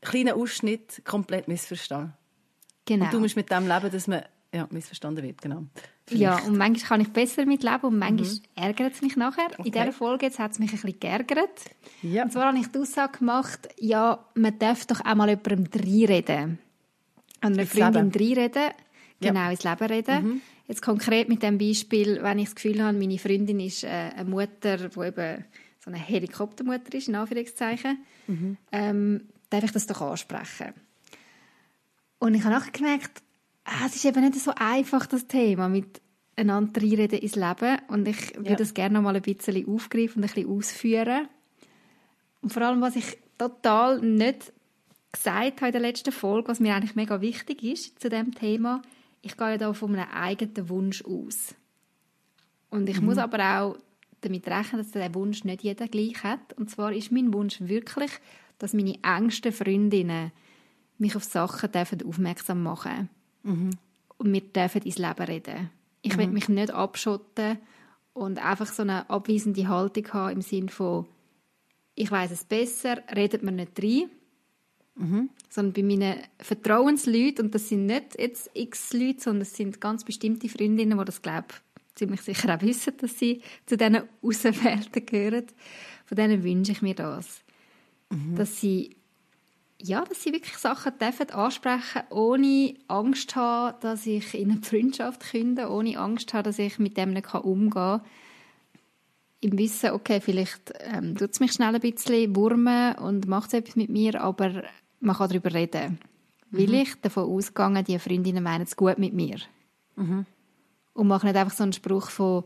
[0.00, 2.14] kleinen Ausschnitt komplett missverstehen.
[2.90, 3.04] Genau.
[3.04, 4.22] Und du musst mit dem leben, dass man
[4.52, 5.62] ja, missverstanden wird, genau.
[6.10, 6.48] Ja, Vielleicht.
[6.48, 9.46] und manchmal kann ich besser mit leben und manchmal ärgert es mich nachher.
[9.50, 9.70] In Okay.
[9.70, 11.50] dieser Folge jetzt hat es mich ein bisschen geärgert.
[12.02, 12.24] Ja.
[12.24, 16.58] Und zwar habe ich die Aussage gemacht, ja, man darf doch auch mal jemandem reinreden.
[17.42, 18.24] An einer Ins Freundin Leben.
[18.40, 18.62] reinreden.
[19.22, 19.28] Ja.
[19.32, 20.42] Genau, ins Leben reden.
[20.66, 24.28] Jetzt konkret mit dem Beispiel, wenn ich das Gefühl habe, meine Freundin ist äh, eine
[24.28, 25.44] Mutter, die eben
[25.78, 27.98] so eine Helikoptermutter ist, in Anführungszeichen,
[28.72, 30.72] ähm, darf ich das doch ansprechen.
[32.20, 33.22] Und ich habe nachher gemerkt,
[33.64, 36.00] ah, es ist eben nicht so einfach, das Thema mit
[36.36, 37.78] einander reinreden ins Leben.
[37.88, 38.56] Und ich würde Ja.
[38.56, 41.28] das gerne noch mal ein bisschen aufgreifen und ein bisschen ausführen.
[42.42, 44.52] Und vor allem, was ich total nicht
[45.12, 48.80] gesagt habe in der letzten Folge, was mir eigentlich mega wichtig ist zu dem Thema,
[49.22, 51.54] ich gehe ja da von einem eigenen Wunsch aus.
[52.70, 53.76] Und ich muss aber auch
[54.20, 56.52] damit rechnen, dass der Wunsch nicht jeder gleich hat.
[56.54, 58.10] Und zwar ist mein Wunsch wirklich,
[58.58, 60.32] dass meine engsten Freundinnen
[61.00, 63.08] mich auf Sachen dürfen aufmerksam machen
[64.18, 65.70] Und wir dürfen ins Leben reden.
[66.02, 67.58] Ich will mich nicht abschotten
[68.12, 71.06] und einfach so eine abweisende Haltung haben im Sinne von,
[71.94, 74.10] ich weiß es besser, redet mir nicht rein.
[75.48, 80.04] Sondern bei meinen Vertrauensleuten, und das sind nicht jetzt x Leute, sondern es sind ganz
[80.04, 81.48] bestimmte Freundinnen, die das, glaube
[81.94, 85.46] ziemlich sicher auch wissen, dass sie zu diesen Auserwählten gehören.
[86.06, 87.42] Von denen wünsche ich mir das.
[88.10, 88.36] Mhm.
[88.36, 88.96] Dass sie
[89.82, 95.30] ja, dass sie wirklich Sachen dürfen ansprechen, ohne Angst haben, dass ich in eine Freundschaft
[95.30, 98.00] künde, ohne Angst haben, dass ich mit dem nicht umgehen kann.
[99.40, 103.76] Im Wissen, okay, vielleicht ähm, tut es mich schnell ein bisschen wurmen und macht etwas
[103.76, 104.64] mit mir, aber
[105.00, 105.98] man kann darüber reden.
[106.50, 106.58] Mhm.
[106.58, 109.38] Weil ich davon ausgehe, die Freundinnen meinen es gut mit mir.
[109.96, 110.26] Mhm.
[110.92, 112.44] Und machen nicht einfach so einen Spruch von,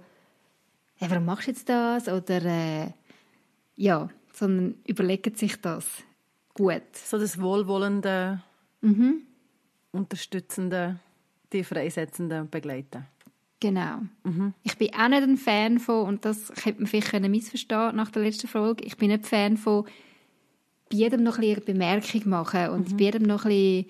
[0.95, 2.07] hey, warum machst du jetzt das?
[2.07, 2.91] Oder, äh,
[3.75, 5.85] ja, sondern überlegen sich das
[6.55, 6.83] gut.
[6.95, 8.43] So das wohlwollende,
[8.81, 9.23] mhm.
[9.93, 10.99] unterstützende,
[11.53, 13.07] die freisetzende Begleiten.
[13.61, 14.03] Genau.
[14.25, 14.53] Mhm.
[14.63, 18.23] Ich bin auch nicht ein Fan von, und das könnte man vielleicht missverstehen nach der
[18.23, 19.85] letzten Folge, ich bin nicht Fan von
[20.91, 22.97] bei jedem noch ein bisschen Bemerkung machen und mhm.
[22.97, 23.87] bei jedem noch ein bisschen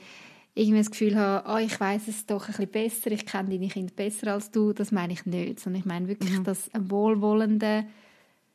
[0.54, 3.68] irgendwie das Gefühl haben, oh, ich weiß es doch ein bisschen besser, ich kenne deine
[3.68, 5.58] Kinder besser als du, das meine ich nicht.
[5.58, 6.44] Sondern ich meine wirklich, mhm.
[6.44, 7.84] dass ein wohlwollende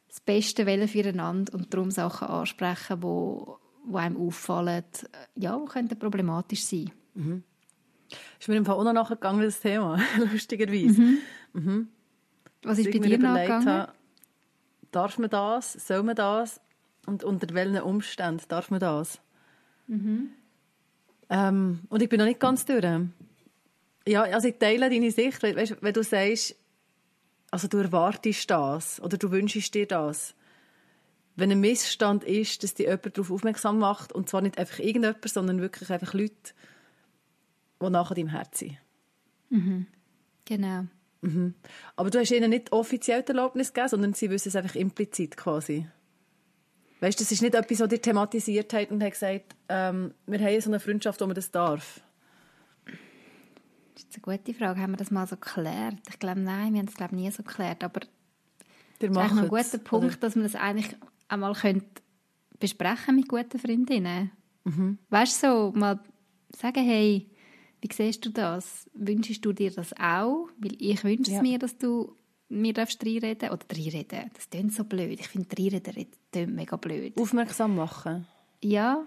[0.07, 4.83] das Beste wollen füreinander und darum Sachen ansprechen, wo, wo einem auffallen,
[5.35, 6.91] ja, die könnten problematisch sein.
[7.15, 7.43] Mhm.
[8.39, 9.99] Ist mir im Fall auch noch nachgegangen, das Thema,
[10.31, 11.01] lustigerweise.
[11.01, 11.17] Mhm.
[11.53, 11.87] Mhm.
[12.63, 13.87] Was ist bei dir nachgegangen?
[14.91, 16.59] darf man das, soll man das
[17.05, 19.19] und unter welchen Umständen darf man das?
[19.87, 20.29] Mhm.
[21.29, 22.85] Ähm, und ich bin noch nicht ganz durch.
[24.07, 26.55] Ja, also ich teile deine Sicht, weißt, wenn du sagst,
[27.51, 30.33] also du erwartest das oder du wünschst dir das.
[31.35, 35.29] Wenn ein Missstand ist, dass dich jemand darauf aufmerksam macht und zwar nicht einfach irgendjemand,
[35.29, 36.53] sondern wirklich einfach Leute,
[37.81, 38.77] die nachher deinem Herz sind.
[39.49, 39.87] Mhm.
[40.45, 40.85] Genau.
[41.21, 41.53] Mhm.
[41.95, 45.37] Aber du hast ihnen nicht offiziell die Erlaubnis gegeben, sondern sie wissen es einfach implizit
[45.37, 45.87] quasi.
[47.01, 50.39] Weißt du, das ist nicht etwas, was dir thematisiert hat und hat gesagt, ähm, wir
[50.39, 52.01] haben so eine Freundschaft, wo man das darf.
[53.95, 54.81] Das ist eine gute Frage.
[54.81, 55.95] Haben wir das mal so geklärt?
[56.09, 57.83] Ich glaube, nein, wir haben das glaube nie so geklärt.
[57.83, 58.01] Aber
[58.99, 60.17] das ist ein guter Punkt, oder?
[60.17, 60.95] dass man das eigentlich
[61.29, 61.55] einmal
[62.59, 64.31] besprechen mit guten Freundinnen.
[64.65, 64.97] Mhm.
[65.09, 65.99] Weißt du, so mal
[66.55, 67.29] sagen, hey,
[67.81, 68.89] wie siehst du das?
[68.93, 70.49] Wünschst du dir das auch?
[70.57, 71.41] Weil ich wünsche ja.
[71.41, 72.15] mir, dass du
[72.49, 74.31] mir darfst reinreden oder reinreden.
[74.33, 75.19] Das klingt so blöd.
[75.19, 77.13] Ich finde reinreden klingt mega blöd.
[77.17, 78.27] Aufmerksam machen.
[78.61, 79.05] Ja,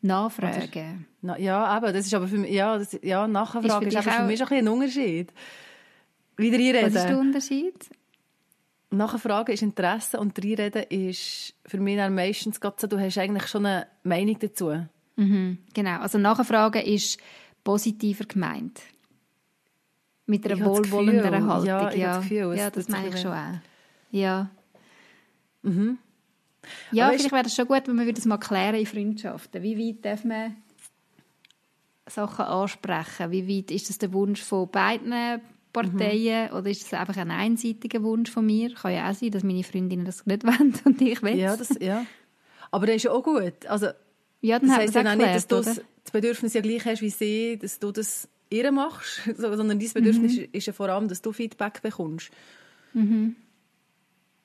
[0.00, 1.06] nachfragen.
[1.20, 4.16] Na, ja, aber das ist aber für mich, ja, das, ja nachfragen ist, ist aber
[4.16, 5.32] für mich auch ein, ein Unterschied.
[6.36, 6.94] Wieder reinreden.
[6.94, 7.90] Was ist der Unterschied?
[8.94, 13.66] Nachfragen ist Interesse und reinreden ist für mich dann meistens so, du hast eigentlich schon
[13.66, 14.86] eine Meinung dazu.
[15.16, 17.18] Mhm, genau, also nachfragen ist
[17.62, 18.80] positiver gemeint.
[20.26, 21.66] Mit einer wohlwollenderen Haltung.
[21.66, 22.14] Ja, ja.
[22.14, 23.58] Das, Gefühl, ja, das meine ich schon auch.
[24.10, 24.50] Ja.
[25.62, 25.98] Mhm.
[26.92, 29.62] Ja, Aber vielleicht wäre es schon gut, wenn wir das mal klären in Freundschaften.
[29.62, 30.56] Wie weit darf man
[32.06, 33.30] Sachen ansprechen?
[33.30, 35.40] Wie weit ist das der Wunsch von beiden
[35.74, 36.56] Parteien mhm.
[36.56, 38.72] oder ist das einfach ein einseitiger Wunsch von mir?
[38.74, 41.76] Kann ja auch sein, dass meine Freundinnen das nicht wollen und ich will ja, das,
[41.80, 42.06] ja.
[42.70, 43.66] Aber das ist ja auch gut.
[43.66, 43.88] Also,
[44.40, 45.82] ja, dann das heisst ja auch nicht, dass du das
[46.12, 50.48] Bedürfnis ja gleich hast wie sie, dass du das ihr machst, sondern dein Bedürfnis mhm.
[50.52, 52.30] ist ja vor allem, dass du Feedback bekommst.
[52.92, 53.36] Mhm.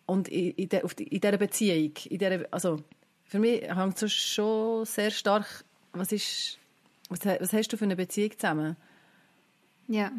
[0.06, 2.82] Und in, in, der, die, in dieser Beziehung, in dieser, also
[3.26, 5.64] für mich hängt es schon sehr stark,
[5.94, 6.58] was ist,
[7.10, 8.76] was, was hast du für eine Beziehung zusammen?
[9.88, 10.12] Ja.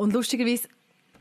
[0.00, 0.66] Und lustigerweise,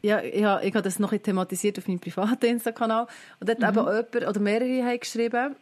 [0.02, 3.08] ja, ja, ich habe das noch thematisiert auf meinem privaten Insta-Kanal
[3.42, 3.66] und dort mhm.
[3.66, 5.56] eben jemand oder mehrere haben geschrieben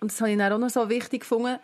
[0.00, 1.58] und das habe ich dann auch noch so wichtig gefunden,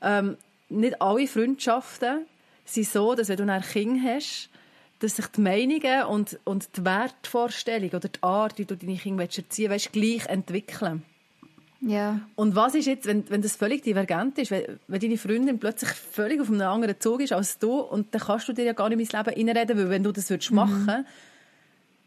[0.00, 0.36] ähm,
[0.68, 2.26] nicht alle Freundschaften
[2.64, 4.50] sind so, dass wenn du ein Kind hast,
[5.00, 9.24] dass sich die Meinungen und, und die Wertvorstellung oder die Art, wie du deine Kinder
[9.24, 11.02] erziehen willst, gleich entwickeln.
[11.80, 12.20] Ja.
[12.34, 15.90] Und was ist jetzt, wenn, wenn das völlig divergent ist, wenn, wenn deine Freundin plötzlich
[15.90, 18.88] völlig auf einem anderen Zug ist als du und dann kannst du dir ja gar
[18.88, 20.56] nicht ins Leben reinreden, weil wenn du das würdest mhm.
[20.56, 21.06] machen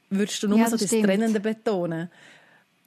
[0.09, 2.09] würdest du nur ja, so das, das Trennende betonen.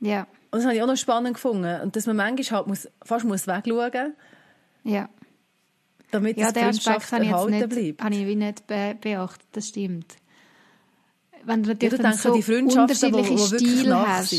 [0.00, 0.26] Ja.
[0.50, 1.80] Und das habe ich auch noch spannend gefunden.
[1.80, 4.14] Und dass man manchmal halt muss, fast muss wegschauen
[4.84, 4.92] muss.
[4.92, 5.08] Ja
[6.14, 8.02] damit ja, das Freundschaft erhalten nicht, bleibt.
[8.02, 10.16] Habe ich nicht be beachtet, das stimmt.
[11.44, 14.34] Wenn du natürlich ja, du so die Freundschaften, unterschiedliche wo, wo Stile hast.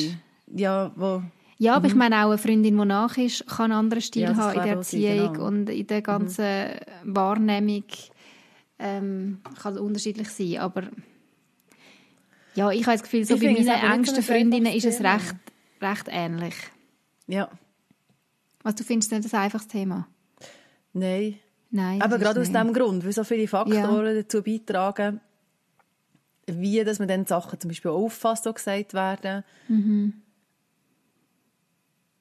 [0.48, 1.22] Ja, wo,
[1.58, 1.92] ja, aber mhm.
[1.92, 4.64] ich meine auch eine Freundin, die nach ist, kann einen anderen Stil ja, haben in
[4.64, 5.48] der Erziehung genau.
[5.48, 6.46] und in der ganzen
[7.04, 7.16] mhm.
[7.16, 7.84] Wahrnehmung
[8.80, 10.84] ähm, kann unterschiedlich sein, aber
[12.56, 15.36] ja, ich habe das Gefühl, so ich bei meinen engsten Freundinnen ist es recht,
[15.82, 16.56] recht ähnlich.
[17.28, 17.50] Ja.
[18.64, 20.08] Was du findest nicht ein einfaches Thema?
[20.94, 21.40] Nein,
[21.72, 22.02] Nein.
[22.02, 24.22] Aber gerade aus dem Grund, weil so viele Faktoren ja.
[24.22, 25.20] dazu beitragen,
[26.48, 29.44] wie dass man dann Sachen zum Beispiel auffasst, so gesagt werden.
[29.68, 30.22] Mhm.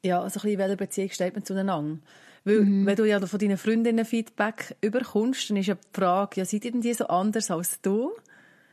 [0.04, 1.98] Ja, also ein bisschen, in welcher Beziehung steht man zueinander.
[2.44, 2.84] Weil, mhm.
[2.84, 6.66] wenn du ja von deinen Freundinnen Feedback überkommst, dann ist ja die Frage, ja, seid
[6.66, 8.12] ihr denn die so anders als du?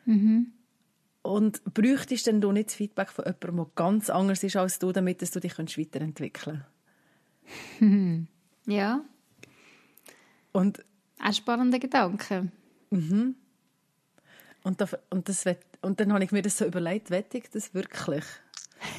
[0.05, 0.51] Mhm.
[1.21, 4.91] Und bräuchtest denn du nicht das Feedback von jemandem, der ganz anders ist als du,
[4.91, 6.65] damit du dich weiterentwickeln
[7.79, 8.27] kannst?
[8.67, 9.01] ja.
[10.51, 10.83] Und
[11.19, 12.51] ein spannender Gedanke.
[12.89, 13.35] Mhm.
[14.63, 15.45] Und, da, und, das,
[15.81, 18.25] und dann habe ich mir das so überlegt, wette ich das wirklich?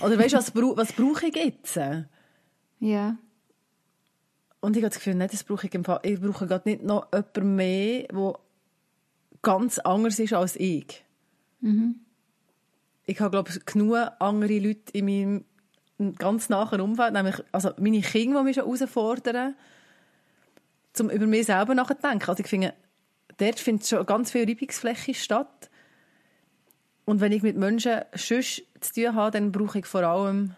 [0.03, 1.79] Oder weißt du, was, was brauche ich jetzt?
[2.83, 3.17] Ja.
[4.61, 6.01] Und ich habe das Gefühl, nein, das brauche ich im Fall.
[6.03, 8.35] Ich brauche gerade nicht noch jemanden mehr, der
[9.41, 11.05] ganz anders ist als ich.
[11.61, 12.01] Mhm.
[13.05, 18.01] Ich habe, glaube ich, genug andere Leute in meinem ganz nahen Umfeld, nämlich also meine
[18.01, 19.55] Kinder, die mich schon herausfordern,
[20.99, 22.29] um über mich selber nachzudenken.
[22.29, 22.75] Also ich finde,
[23.37, 25.71] dort findet schon ganz viel Reibungsfläche statt.
[27.05, 30.57] Und wenn ich mit Menschen sonst zu tun habe, dann brauche ich vor allem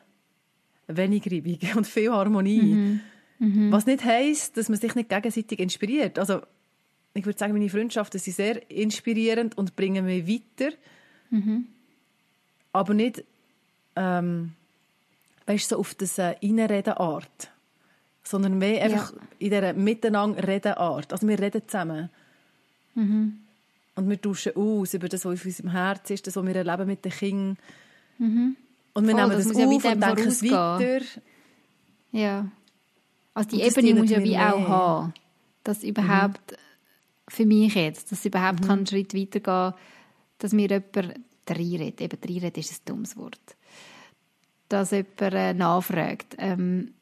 [0.88, 2.62] wenig Reibung und viel Harmonie.
[2.62, 3.00] Mhm.
[3.38, 3.72] Mhm.
[3.72, 6.18] Was nicht heisst, dass man sich nicht gegenseitig inspiriert.
[6.18, 6.42] Also,
[7.14, 10.74] ich würde sagen, meine Freundschaften sind sehr inspirierend und bringen mich weiter.
[11.30, 11.66] Mhm.
[12.72, 13.24] Aber nicht,
[13.96, 14.52] ähm,
[15.46, 17.50] weißt so auf diese Reinreden-Art.
[18.22, 19.20] Sondern mehr einfach ja.
[19.38, 21.12] in dieser Miteinander-Reden-Art.
[21.12, 22.10] Also, wir reden zusammen.
[22.94, 23.38] Mhm.
[23.96, 26.86] Und wir tauschen aus über das, was auf unserem Herz ist, das, was wir erleben
[26.86, 27.58] mit den Kindern.
[28.18, 28.56] Mhm.
[28.94, 31.00] Und wir Voll, nehmen das, das auf ja und denken es weiter.
[32.12, 32.48] Ja.
[33.35, 34.54] Also die Ebene muss ja wie mehr.
[34.54, 35.14] auch haben,
[35.64, 36.57] dass überhaupt mhm.
[37.28, 38.70] für mich jetzt, dass überhaupt mhm.
[38.70, 39.74] einen Schritt weitergehen
[40.38, 42.00] dass mir jemand reinredet.
[42.00, 43.57] Eben reinredet ist ein dummes Wort.
[44.68, 46.35] Dass jemand äh, nachfragt.
[46.38, 46.92] Ähm,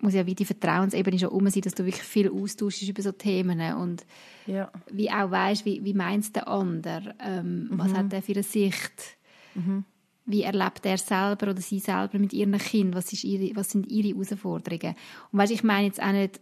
[0.00, 3.12] muss ja wie die Vertrauensebene schon um sein, dass du wirklich viel austauschst über so
[3.12, 4.06] Themen und
[4.46, 4.70] ja.
[4.90, 7.78] wie auch weißt, wie, wie meinst der andere, ähm, mhm.
[7.78, 9.16] was hat er für eine Sicht,
[9.54, 9.84] mhm.
[10.26, 13.90] Wie erlebt er selber oder sie selber mit ihren Kindern, was, ist ihre, was sind
[13.90, 14.94] ihre Herausforderungen.
[15.32, 16.40] Und weißt, ich meine jetzt auch nicht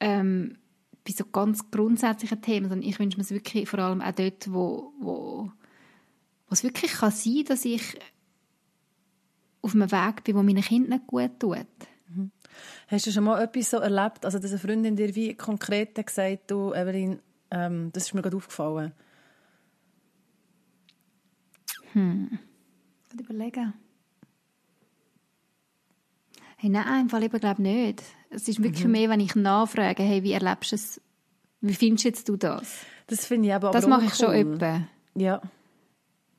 [0.00, 0.58] ähm,
[1.04, 4.52] bei so ganz grundsätzlichen Themen, sondern ich wünsche mir es wirklich vor allem auch dort,
[4.52, 5.50] wo, wo,
[6.46, 7.98] wo es wirklich kann sein, dass ich
[9.62, 11.66] auf einem Weg bin, wo meinen Kindern nicht gut tut.
[12.08, 12.30] Mhm.
[12.88, 16.50] Hast du schon mal etwas so erlebt, also dass eine Freundin dir wie konkret gesagt
[16.50, 18.92] du, Evelyn, ähm, das ist mir gerade aufgefallen?
[21.92, 22.38] Hm.
[23.14, 23.74] Ich überlegen.
[26.56, 28.02] Hey, nein, im Fall eben, glaube nicht.
[28.30, 28.92] Es ist wirklich mhm.
[28.92, 31.00] mehr, wenn ich nachfrage, hey, wie erlebst du es?
[31.60, 32.84] Wie findest jetzt du das?
[33.08, 34.86] Das finde ich aber Das mache ich schon öppe.
[35.14, 35.42] Ja.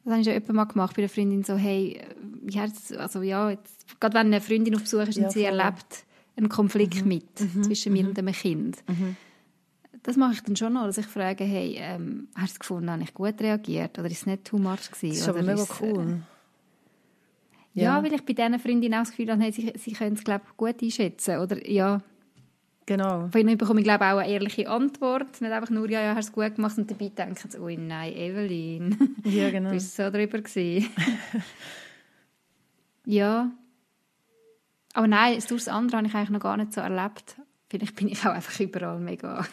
[0.04, 2.02] Das habe ich schon öppe mal gemacht bei einer Freundin, so, hey,
[2.42, 2.60] wie
[2.98, 6.50] also ja, jetzt, gerade wenn eine Freundin auf Besuch ist und ja, sie erlebt einen
[6.50, 7.08] Konflikt mhm.
[7.08, 7.64] mit mhm.
[7.64, 8.10] zwischen mir mhm.
[8.10, 8.78] und einem Kind.
[10.04, 12.92] Das mache ich dann schon noch, dass ich frage, hey, ähm, hast du es gefunden,
[12.92, 15.10] habe ich gut reagiert oder ist es nicht too much gewesen?
[15.10, 16.22] Das ist aber mega ist, cool.
[17.76, 17.84] Äh, ja.
[17.84, 20.24] ja, weil ich bei diesen Freundinnen auch das Gefühl habe, hey, sie, sie können es,
[20.24, 21.40] glaube gut einschätzen.
[21.40, 22.02] Oder, ja.
[22.86, 23.30] Genau.
[23.30, 25.40] Von ihnen bekomme ich, glaube auch eine ehrliche Antwort.
[25.40, 27.70] Nicht einfach nur, ja, ja, hast du es gut gemacht und dabei denken sie, oh
[27.70, 29.16] nein, Evelyn.
[29.24, 29.70] Ja, genau.
[29.70, 30.90] du bist so drüber gewesen.
[33.06, 33.52] ja.
[34.94, 37.38] Aber nein, das andere habe ich eigentlich noch gar nicht so erlebt.
[37.74, 39.44] Vielleicht bin ich auch einfach überall mega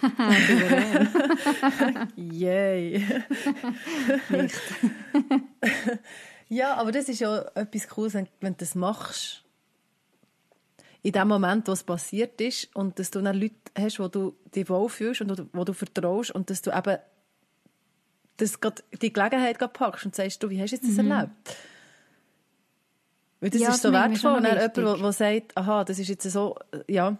[2.17, 3.03] Yay.
[4.29, 4.61] Nicht.
[6.51, 9.43] ja, aber das ist ja etwas Cooles, wenn du das machst.
[11.01, 14.37] In dem Moment, wo es passiert ist und dass du dann Leute hast, wo du
[14.55, 16.99] dich wohlfühlst und wo du vertraust und dass du eben
[18.37, 18.59] das
[19.01, 21.11] die Gelegenheit packst und sagst, du, wie hast du das mhm.
[21.11, 21.57] erlebt?
[23.41, 24.37] Weil das ja, ist so wertvoll.
[24.37, 27.17] Und dann jemand, der sagt, aha, das ist jetzt so, ja,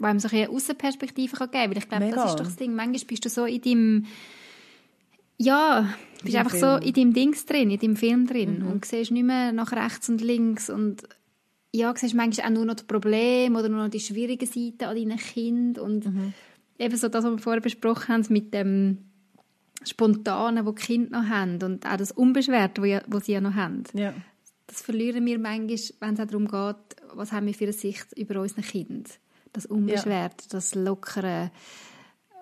[0.00, 1.70] wo einem so eine Außenperspektive geben kann.
[1.70, 2.74] Weil ich glaube, das ist doch das Ding.
[2.74, 4.06] Manchmal bist du so in deinem
[5.36, 5.88] ja,
[6.22, 6.62] bist einfach Film.
[6.62, 8.66] so in deinem Dings drin, in deinem Film drin mhm.
[8.66, 11.02] und siehst nicht mehr nach rechts und links und
[11.72, 14.96] ja, siehst manchmal auch nur noch das Problem oder nur noch die schwierigen Seiten an
[14.96, 16.34] deinen Kind und mhm.
[16.78, 18.98] eben so das, was wir vorher besprochen haben mit dem
[19.82, 23.40] Spontanen, wo die Kinder noch haben und auch das Unbeschwerte, wo, ja, wo sie ja
[23.40, 23.84] noch haben.
[23.94, 24.12] Ja.
[24.66, 28.12] Das verlieren wir manchmal, wenn es auch darum geht, was haben wir für eine Sicht
[28.14, 29.08] über unsere Kinder
[29.52, 30.48] das Unbeschwerte, ja.
[30.50, 31.50] das Lockere.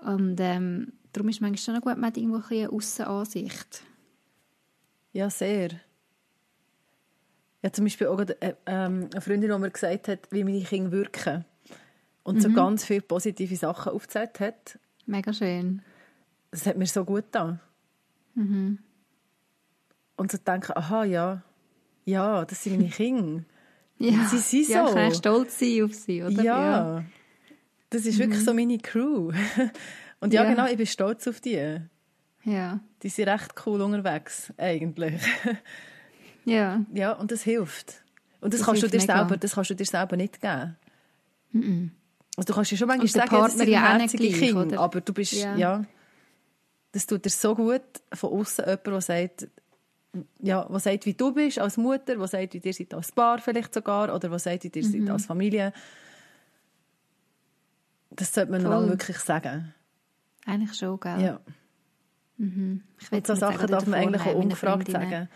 [0.04, 3.82] Und ähm, darum ist es manchmal schon gut, man hat irgendwo ein eine Aussenansicht.
[5.12, 5.70] Ja, sehr.
[7.62, 10.92] Ja, zum Beispiel auch äh, ähm, eine Freundin, die mir gesagt hat, wie meine Kinder
[10.92, 11.44] wirken.
[12.22, 12.40] Und mhm.
[12.40, 14.78] so ganz viele positive Sachen aufgezeigt hat.
[15.06, 15.82] Mega schön.
[16.50, 17.60] Das hat mir so gut getan.
[18.34, 18.78] Mhm.
[20.16, 21.42] Und so denken, aha, ja,
[22.04, 23.44] ja, das sind meine Kinder.
[23.98, 24.72] Ja, sie sind so.
[24.72, 26.42] Ja, kann stolz sein auf sie, oder?
[26.42, 27.04] Ja, ja.
[27.90, 28.44] das ist wirklich mhm.
[28.44, 29.32] so meine Crew.
[30.20, 31.80] Und ja, ja, genau, ich bin stolz auf die.
[32.44, 32.80] Ja.
[33.02, 35.20] Die sind recht cool unterwegs, eigentlich.
[36.44, 36.80] Ja.
[36.94, 38.02] Ja, und das hilft.
[38.40, 40.76] Und das, das kannst, du dir selber, das kannst du dir selber nicht geben.
[41.52, 41.90] Mhm.
[42.36, 45.32] Also du kannst dir schon manchmal sagen, das sind ja herzige Kinder, aber du bist,
[45.32, 45.56] ja.
[45.56, 45.84] ja.
[46.92, 47.82] das tut dir so gut
[48.14, 49.48] von außen jemand, der sagt,
[50.40, 53.38] ja, was sagt, wie du bist als Mutter, was sagt, wie ihr seid als Paar
[53.38, 55.72] vielleicht sogar, oder was sagt, wie ihr seid als Familie.
[58.10, 59.74] Das sollte man dann wirklich sagen.
[60.46, 61.20] Eigentlich schon, gell?
[61.20, 61.40] Ja.
[62.38, 62.82] Mhm.
[63.00, 65.28] Ich Und so Sachen darf man eigentlich auch ungefragt sagen.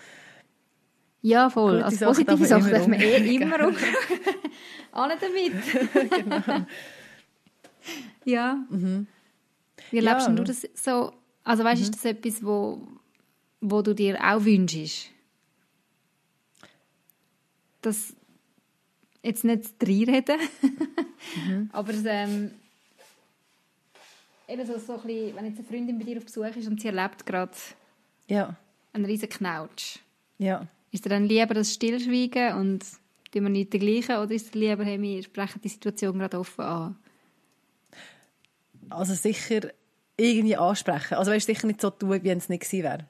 [1.21, 1.75] Ja, voll.
[1.75, 3.95] Gute Als Sachen positive Sachen darf man immer eh immer umgehen.
[4.93, 6.67] Alle damit.
[8.25, 8.65] Ja.
[8.71, 10.13] Wie Ja.
[10.13, 11.13] lebst du das so?
[11.43, 12.87] Also weißt du, ist das etwas, wo,
[13.63, 15.09] wo du dir auch wünschst?
[17.81, 18.15] Das
[19.23, 20.39] jetzt nicht reinreden,
[21.73, 22.51] aber ähm,
[24.49, 26.81] eben so, so ein bisschen, wenn jetzt eine Freundin bei dir auf Besuch ist und
[26.81, 27.53] sie erlebt gerade
[28.29, 28.57] Ja,
[28.93, 30.01] einen riesen Knautsch,
[30.39, 30.67] ja.
[30.91, 32.85] ist dir dann lieber das Stillschweigen und
[33.31, 36.65] tun wir nicht dergleichen oder ist dir lieber, hey, wir sprechen die Situation gerade offen
[36.65, 36.97] an?
[38.91, 39.71] Also sicher
[40.17, 41.15] irgendwie ansprechen.
[41.15, 43.09] Also weißt, sicher nicht so tun, wie wenn es nicht gewesen wäre.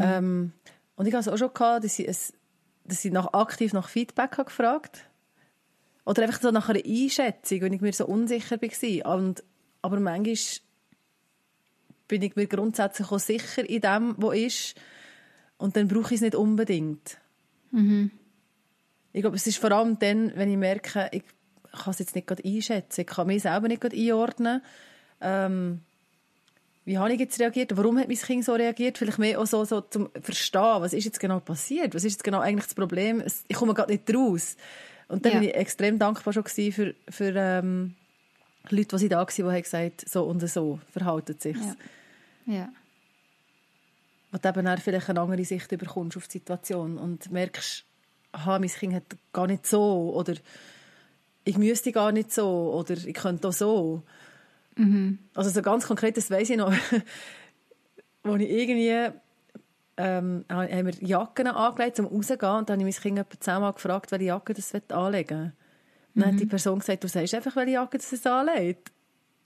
[0.00, 0.52] Ähm,
[0.96, 2.32] und ich hatte es auch schon, gehabt, dass ich, es,
[2.84, 5.04] dass ich nach, aktiv nach Feedback habe gefragt
[6.04, 9.16] Oder einfach so nach einer Einschätzung, wenn ich mir so unsicher war.
[9.16, 9.42] Und,
[9.82, 10.36] aber manchmal
[12.08, 14.74] bin ich mir grundsätzlich auch sicher in dem, was ist.
[15.56, 17.18] Und dann brauche ich es nicht unbedingt.
[19.12, 21.22] Ich glaube, es ist vor allem dann, wenn ich merke, ich
[21.72, 24.62] kann es jetzt nicht gerade einschätzen, ich kann mich selber nicht gerade einordnen.
[25.20, 25.80] Ähm,
[26.84, 27.76] wie habe ich jetzt reagiert?
[27.76, 28.98] Warum hat mein Kind so reagiert?
[28.98, 31.94] Vielleicht mehr auch so, so zum Verstehen, was ist jetzt genau passiert?
[31.94, 33.22] Was ist jetzt genau eigentlich das Problem?
[33.48, 34.56] Ich komme gerade nicht raus.
[35.08, 35.38] Und dann Ja.
[35.40, 37.94] bin ich extrem dankbar schon für, für ähm,
[38.70, 41.56] Leute, die da waren, die haben gesagt so und so verhalten sich.
[41.56, 41.76] Ja.
[42.54, 42.68] Ja.
[44.32, 47.84] Du eben dann vielleicht eine andere Sicht bekommst auf die Situation und merkst,
[48.32, 50.34] aha, mein Kind hat gar nicht so oder
[51.44, 54.02] ich müsste gar nicht so oder ich könnte auch so.
[55.34, 56.72] Also so ganz konkret, das weiss ich noch,
[58.24, 59.12] wo ich irgendwie
[59.96, 63.72] ähm, haben wir Jacken angelegt, um rauszugehen und dann habe ich mein Kind etwa zehnmal
[63.72, 65.52] gefragt, welche Jacke das anlegen will.
[66.14, 68.92] Dann hat die Person gesagt, du sagst einfach, welche Jacke das anlegt.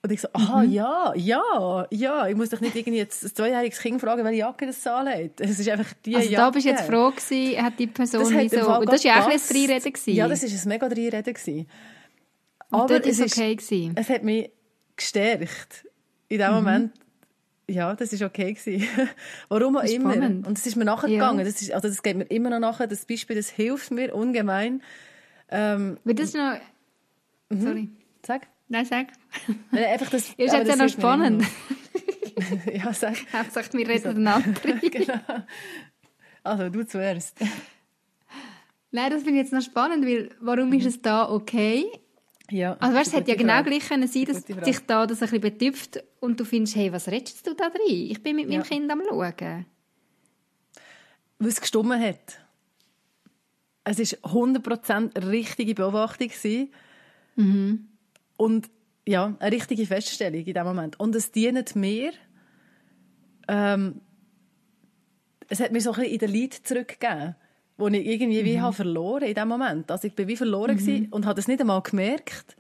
[0.02, 2.28] Und ich so, aha, ja, ja, ja.
[2.28, 5.40] Ich muss doch nicht irgendwie jetzt ein zweijähriges Kind fragen, welche Jacke das anlegt.
[5.40, 6.36] Es ist einfach die Also Jacke.
[6.44, 8.78] da bist du jetzt froh gewesen, hat die Person Das hat so...
[8.78, 9.40] Und das war ja auch ein.
[9.48, 9.92] Dreireden.
[10.14, 11.66] Ja, das war ein mega Dreireden.
[12.70, 13.92] Aber es ist ist, okay gewesen.
[13.96, 14.50] es hat mich
[14.96, 15.86] gestärkt.
[16.28, 16.42] In Mhm.
[16.42, 16.92] dem Moment,
[17.68, 18.86] ja, das ist okay gewesen.
[19.48, 20.12] Warum auch immer.
[20.12, 20.46] spannend.
[20.46, 21.38] Und es ist mir nachgegangen.
[21.38, 21.44] Ja.
[21.44, 22.86] Das ist, also das geht mir immer noch nachher.
[22.86, 24.82] Das Beispiel, das hilft mir ungemein.
[25.48, 26.58] Ähm, Weil das noch...
[27.48, 27.60] Mhm.
[27.60, 27.88] Sorry.
[28.26, 28.46] sag.
[28.68, 29.06] Nein, sag.
[29.70, 31.44] Nein, Einfach das, ist jetzt ja noch spannend.
[32.72, 33.14] ja, sag.
[33.44, 34.60] Gesagt, wir reden einander.
[34.82, 35.20] genau.
[36.42, 37.38] Also, du zuerst.
[38.90, 41.84] Nein, das finde ich jetzt noch spannend, weil warum ist es da okay?
[42.50, 43.70] Ja, Also weißt, es hätte ja genau Frage.
[43.70, 47.08] gleich können sein, dass dich da das ein bisschen betüpft und du findest, hey, was
[47.08, 47.80] redest du da drin?
[47.88, 48.66] Ich bin mit meinem Ja.
[48.66, 49.66] Kind am Schauen.
[51.38, 52.38] weil es gestummen hat.
[53.84, 56.28] Es war 100% richtige Beobachtung.
[56.28, 56.70] gewesen.
[58.36, 58.70] Und
[59.06, 60.98] ja, eine richtige Feststellung in dem Moment.
[60.98, 62.12] Und es dient mir,
[63.48, 64.00] ähm,
[65.48, 67.36] es hat mir so ein bisschen in den Lied zurückgegeben,
[67.76, 69.90] wo ich irgendwie wie habe verloren in dem Moment.
[69.90, 72.56] Also ich bin wie verloren gewesen und habe das nicht einmal gemerkt.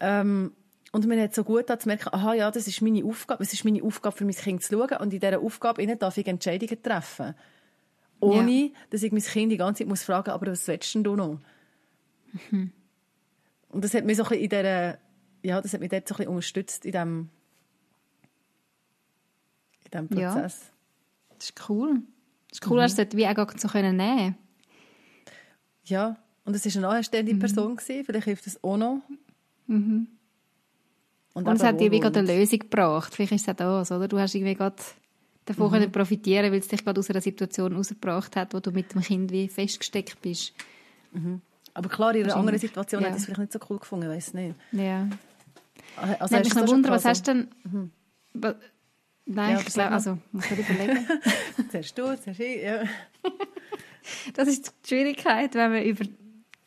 [0.00, 0.52] Ähm,
[0.92, 3.42] und mir hat so gut getan, zu merken, aha, ja, das ist meine Aufgabe.
[3.42, 4.98] Es ist meine Aufgabe, für mein Kind zu schauen.
[5.00, 7.34] Und in dieser Aufgabe darf ich Entscheidungen treffen.
[8.20, 11.16] Ohne, dass ich mein Kind die ganze Zeit muss fragen aber was willst denn du
[11.16, 11.40] noch?
[13.68, 14.98] Und das hat mich so ein bisschen in dieser,
[15.42, 17.28] ja, das hat mich dort so ein bisschen unterstützt in diesem,
[19.84, 20.32] in diesem Ja.
[20.32, 20.70] Prozess.
[21.36, 22.02] Das ist cool.
[22.54, 24.36] Das ist cool, hast du das wie auch so können nehmen
[25.84, 28.04] Ja, und es war eine anständige Person, gewesen.
[28.04, 29.00] vielleicht hilft das auch noch.
[29.66, 30.08] Und,
[31.32, 33.12] Und es hat dir wie gerade eine Lösung gebracht.
[33.12, 34.06] Vielleicht ist es auch das, oder?
[34.06, 34.76] Du hast irgendwie gerade
[35.46, 38.94] davon können profitieren, weil es dich gerade aus einer Situation rausgebracht hat, wo du mit
[38.94, 40.52] dem Kind wie festgesteckt bist.
[41.74, 43.08] Aber klar, in einer anderen Situation Ja.
[43.08, 44.54] hätte ich es vielleicht nicht so cool gefunden, weiß nicht.
[44.70, 45.08] Ja.
[45.96, 47.90] Also, Also mich noch wundern, was hast du denn...
[48.34, 48.54] Wa-
[49.26, 51.06] Nein, Ja, ich glaube, also, muss ich überlegen.
[51.56, 51.62] so?
[51.70, 52.62] Zuerst du, zuerst ich.
[52.62, 52.82] Ja.
[54.34, 56.04] Das ist die Schwierigkeit, wenn man über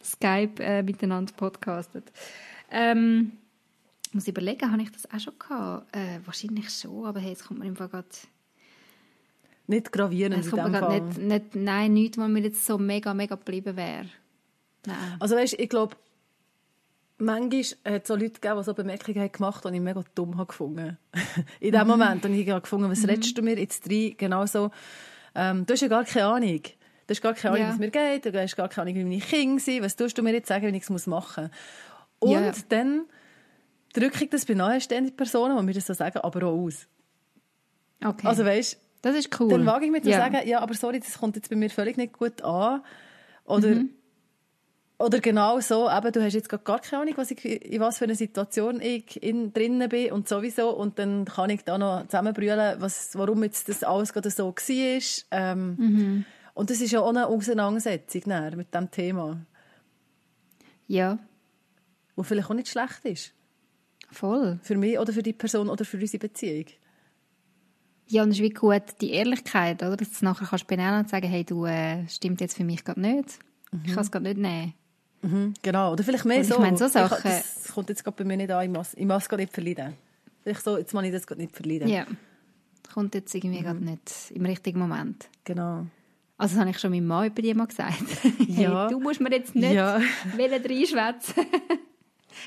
[0.04, 2.12] Skype äh, miteinander podcastet.
[2.72, 3.34] Ähm,
[4.08, 5.96] ich muss überlegen, habe ich das auch schon gehabt?
[5.96, 8.08] Äh, wahrscheinlich schon, aber hey, jetzt kommt mir im Fall gerade...
[9.68, 10.82] Nicht gravierend Es in kommt dem Fall.
[10.82, 11.56] gerade nicht, nicht...
[11.56, 14.08] Nein, nichts, was mir jetzt so mega, mega geblieben wäre.
[14.88, 15.16] Nein.
[15.20, 15.96] Also weißt, ich glaube,
[17.18, 17.62] manchmal
[17.96, 20.48] hat es so Leute gegeben, die so Bemerkungen gemacht haben, die ich mega dumm habe
[20.48, 20.98] gefunden.
[21.60, 22.26] In dem Moment.
[22.26, 24.14] Und ich habe gefunden, was redest du mir jetzt rein?
[24.18, 24.72] Genau so.
[25.36, 26.62] Ähm, du hast ja gar keine Ahnung.
[26.62, 28.26] Du hast gar keine Ahnung, wie es mir geht.
[28.26, 29.84] Du hast gar keine Ahnung, wie meine Kinder sind.
[29.84, 31.52] Was tust du mir jetzt sagen, wenn ich es machen muss?
[32.20, 32.52] Und Ja.
[32.70, 33.06] dann
[33.94, 36.88] drücke ich das bei nahestehenden Personen, die mir das so sagen, aber auch aus.
[38.04, 38.28] Okay.
[38.28, 39.50] Also weißt, Das ist cool.
[39.50, 40.18] Dann wage ich mir zu Ja.
[40.18, 42.82] sagen, ja, aber sorry, das kommt jetzt bei mir völlig nicht gut an.
[43.46, 43.92] Oder, Mhm.
[45.00, 48.06] Oder genau so, eben, du hast jetzt gar keine Ahnung, was ich, in was für
[48.06, 50.72] einer Situation ich in, drinnen bin und sowieso.
[50.76, 55.02] Und dann kann ich da noch zusammenbrüllen, was, warum jetzt das alles gerade so war.
[55.40, 56.26] Ähm, Mhm.
[56.56, 59.46] Und das ist ja auch eine Auseinandersetzung nachher mit diesem Thema,
[60.88, 61.20] Ja,
[62.16, 63.34] wo vielleicht auch nicht schlecht ist.
[64.10, 64.58] voll.
[64.64, 66.66] Für mich oder für die Person oder für unsere Beziehung.
[68.08, 69.98] Ja, und es ist wie gut die Ehrlichkeit, oder?
[69.98, 73.02] Dass du nachher kannst benennen und sagen, hey, du, äh, stimmt jetzt für mich gerade
[73.02, 73.38] nicht.
[73.86, 74.74] Ich kann es gerade nicht nehmen.
[75.28, 75.92] Mhm, genau.
[75.94, 76.60] Oder vielleicht mehr Und ich so.
[76.60, 78.64] meine, so Sachen- das kommt jetzt gerade bei mir nicht an.
[78.64, 79.94] Ich muss, ich muss es gerade nicht verleiden.
[80.44, 81.88] Vielleicht so, jetzt muss ich das gerade nicht verleiden.
[81.90, 82.06] Ja.
[82.94, 83.42] Kommt jetzt Mhm.
[83.42, 85.28] irgendwie gerade nicht im richtigen Moment.
[85.44, 85.86] Genau.
[86.40, 87.96] Also das habe ich schon meinem Mann über die mal gesagt.
[88.48, 88.84] Ja.
[88.88, 90.00] hey, du musst mir jetzt nicht Ja.
[90.38, 91.46] reinschwätzen.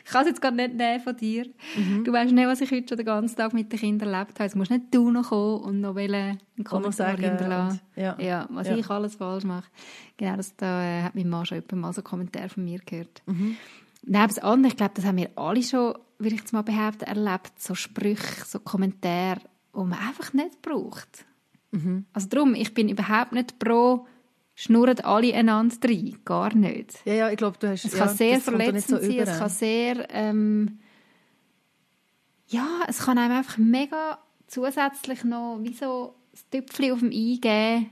[0.05, 1.47] Ich kann es jetzt gerade nicht nehmen von dir.
[1.77, 2.05] Mhm.
[2.05, 4.45] Du weißt nicht, was ich heute schon den ganzen Tag mit den Kindern erlebt habe.
[4.45, 7.81] Jetzt musst nicht du noch kommen und noch einen Kommentar hinterlassen.
[7.97, 8.17] und- ja.
[8.21, 8.77] ja, was Ja.
[8.77, 9.69] ich alles falsch mache.
[10.17, 12.79] Genau, das da, äh, hat mein Mann schon jemand mal so einen Kommentar von mir
[12.85, 13.23] gehört.
[13.27, 13.57] Mhm.
[14.03, 17.05] Neben das andere, ich glaube, das haben wir alle schon, würde ich jetzt mal behaupten,
[17.05, 19.41] erlebt, so Sprüche, so Kommentare,
[19.75, 21.25] die man einfach nicht braucht.
[21.73, 22.07] Mhm.
[22.13, 24.07] Also darum, ich bin überhaupt nicht pro,
[24.61, 26.19] schnurren alle einander rein.
[26.23, 27.01] Gar nicht.
[27.07, 27.87] Ja, ja, ich glaube, du hast...
[27.87, 29.23] Es ja, kann sehr auch nicht verletzend sein, über.
[29.23, 30.07] es kann sehr...
[30.11, 30.79] Ähm,
[32.49, 37.39] ja, es kann einem einfach mega zusätzlich noch wie so das Tüpfchen auf dem Ei
[37.41, 37.91] geben.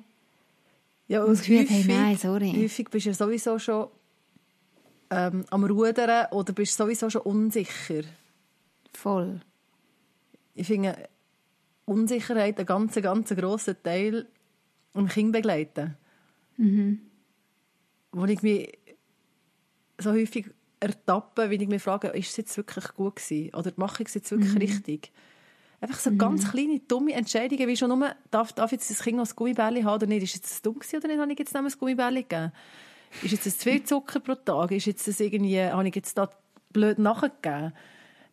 [1.06, 2.52] Ja, Und und häufig, hey, nein, sorry.
[2.54, 3.88] häufig bist du ja sowieso schon
[5.08, 8.02] ähm, am Rudern oder bist sowieso schon unsicher.
[8.92, 9.40] Voll.
[10.54, 11.08] Ich finde
[11.86, 14.26] Unsicherheit einen ganz, ganz grossen Teil
[14.92, 15.96] im Kind begleiten.
[16.58, 17.00] Mhm.
[18.12, 18.78] Wo ich mich
[19.98, 20.46] so häufig
[20.80, 23.54] ertappe, wenn ich mich frage, ist es jetzt wirklich gut gewesen?
[23.54, 24.44] Oder mache ich es jetzt Mhm.
[24.44, 25.12] wirklich richtig?
[25.80, 29.28] Einfach so ganz kleine, dumme Entscheidungen, wie schon nur, darf, darf jetzt das Kind noch
[29.28, 30.24] ein Gummibärli haben oder nicht?
[30.24, 31.20] Ist jetzt das dumm gewesen oder nicht?
[31.20, 32.52] Habe ich jetzt noch ein Gummibärli gegeben?
[33.22, 34.72] Ist jetzt das zu viel Zucker pro Tag?
[34.72, 36.28] Ist jetzt das irgendwie, habe ich jetzt da
[36.72, 37.72] blöd nachgegeben?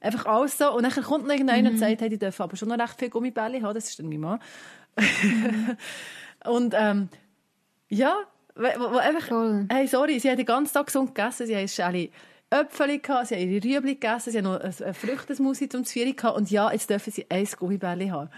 [0.02, 0.76] Einfach alles so.
[0.76, 3.10] Und dann kommt noch irgendeiner und sagt, hey, die dürfen aber schon noch recht viel
[3.10, 3.74] Gummibärli haben.
[3.76, 4.40] Das ist dann mein Mann.
[6.46, 7.10] und ähm,
[7.90, 8.16] ja,
[8.56, 9.68] wo, wo einfach, Voll.
[9.72, 12.12] hey, sorry, sie haben den ganzen Tag gesund gegessen, sie haben Schäli
[12.50, 16.14] Äpfel gehabt, sie haben ihre Rüebli gegessen, sie haben noch ein, ein Früchtesmusi zum Zvieri
[16.14, 18.30] gehabt und ja, jetzt dürfen sie ein Gummibärli haben.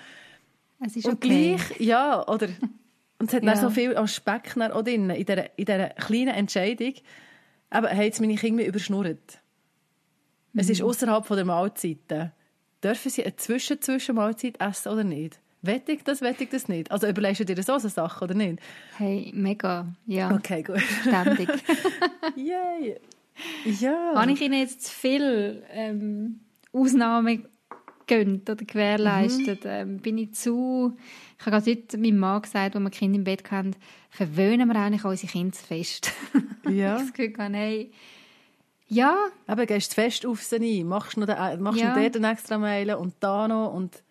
[0.86, 1.56] Es ist Und okay.
[1.58, 2.48] gleich, ja, oder,
[3.20, 3.56] und es hat Ja.
[3.56, 6.94] so viel an Speck dann auch drin, in dieser, in dieser kleinen Entscheidung,
[7.70, 9.40] aber haben jetzt meine Kinder überschnurrt.
[10.56, 10.72] Es Mhm.
[10.72, 12.32] ist außerhalb von der Mahlzeiten.
[12.84, 15.40] Dürfen sie eine Zwischen-Zwischenmahlzeit essen oder nicht?
[15.62, 16.92] Wette ich das, wette ich das nicht?
[16.92, 18.60] Also überlegst du dir so eine Sache oder nicht?
[18.98, 19.88] Hey, mega.
[20.06, 20.82] Ja, Okay, gut.
[21.02, 21.50] ständig.
[22.36, 22.98] Yay.
[23.80, 24.14] Ja.
[24.16, 26.40] Habe ich Ihnen jetzt zu viel ähm,
[26.74, 27.46] Ausnahmen
[28.08, 29.64] gönnt oder gewährleistet?
[29.66, 29.70] Mhm.
[29.70, 30.96] Ähm, bin ich zu...
[31.40, 33.76] Ich habe gerade heute meinem Mann gesagt, als wir Kinder im Bett hatten,
[34.10, 36.12] verwöhnen wir eigentlich unsere Kinder zu fest.
[36.70, 36.98] Ja.
[36.98, 37.92] ich das Gefühl hatte, hey,
[38.90, 39.16] ja,
[39.48, 41.94] Aber gehst du fest auf sie ein, machst noch den, machst Ja.
[41.96, 44.04] noch dort eine extra Meile und da noch und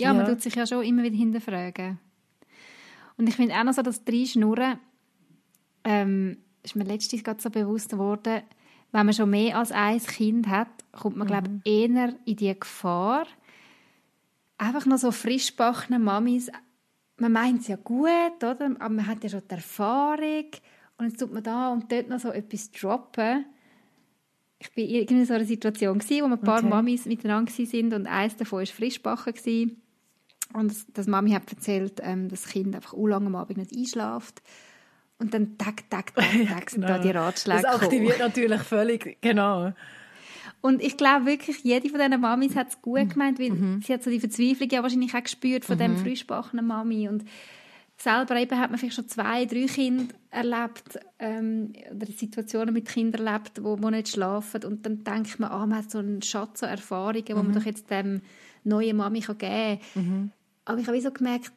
[0.00, 0.32] Ja, man Ja.
[0.32, 1.98] tut sich ja schon immer wieder hinterfragen.
[3.16, 4.78] Und ich finde auch noch so, das Dreischnurren,
[5.84, 8.42] ähm, ist mir letztens gerade so bewusst geworden,
[8.92, 12.58] wenn man schon mehr als ein Kind hat, kommt man, glaube ich, eher in die
[12.58, 13.26] Gefahr,
[14.58, 16.50] einfach noch so frischbackene Mamis,
[17.18, 18.08] man meint es ja gut,
[18.42, 18.70] oder?
[18.78, 20.46] aber man hat ja schon die Erfahrung
[20.98, 23.46] und jetzt tut man da und dort noch so etwas droppen.
[24.58, 26.68] Ich war in so einer Situation, gewesen, wo ein paar Okay.
[26.68, 29.34] Mamis miteinander waren und eins davon war frischbacken.
[29.34, 29.82] gewesen.
[30.56, 33.76] Und das, das Mami hat erzählt, ähm, dass das Kind einfach lange am Abend nicht
[33.76, 34.42] einschläft.
[35.18, 39.72] Und dann tag, tag, tag, tag sind da die Ratschläge Das aktiviert natürlich völlig, genau.
[40.62, 42.82] Und ich glaube wirklich, jede von diesen Mamis hat es Mhm.
[42.82, 43.52] gut gemeint, weil
[43.82, 47.24] sie hat so die Verzweiflung ja wahrscheinlich auch gespürt von dem frischbackenen Mami und
[47.98, 53.26] selber eben hat man vielleicht schon zwei, drei Kinder erlebt ähm, oder Situationen mit Kindern
[53.26, 56.62] erlebt, wo, wo nicht schlafen und dann denkt man, ah, man hat so einen Schatz
[56.62, 58.22] an Erfahrungen, wo man doch jetzt dem
[58.64, 60.32] neuen Mami kann geben kann.
[60.66, 61.52] Aber ich habe so gemerkt,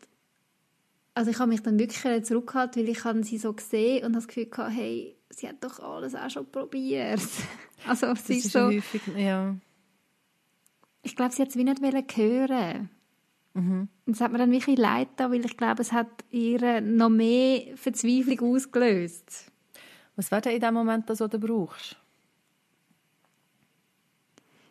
[1.14, 4.26] also ich habe mich dann wirklich zurückgehalten, weil ich habe sie so gesehen und habe
[4.26, 7.22] das Gefühl gehabt, hey, sie hat doch alles auch schon probiert.
[7.88, 9.56] Also Das ist, ist so, häufig, ja.
[11.02, 12.90] ich glaube, sie hat es wie nicht wollen hören.
[13.54, 17.10] Und es hat mir dann wirklich leid da, weil ich glaube, es hat ihr noch
[17.10, 19.52] mehr Verzweiflung ausgelöst.
[20.18, 21.96] Was wäre denn in dem Moment das, was du brauchst?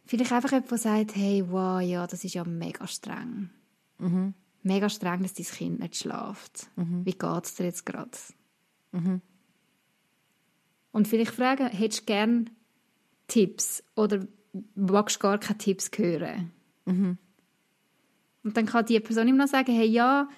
[0.04, 3.50] Vielleicht einfach jemand, der sagt, hey, wow, ja, das ist ja mega streng.
[4.62, 6.68] Mega streng, dass dein Kind nicht schläft.
[7.04, 8.10] Wie geht es dir jetzt gerade?
[10.92, 12.44] Und vielleicht fragen, hättest du gerne
[13.28, 14.26] Tipps oder
[14.74, 16.50] magst du gar keine Tipps hören?
[16.84, 17.18] Und
[18.48, 20.28] Und dann kann die Person immer noch sagen, hey, ja,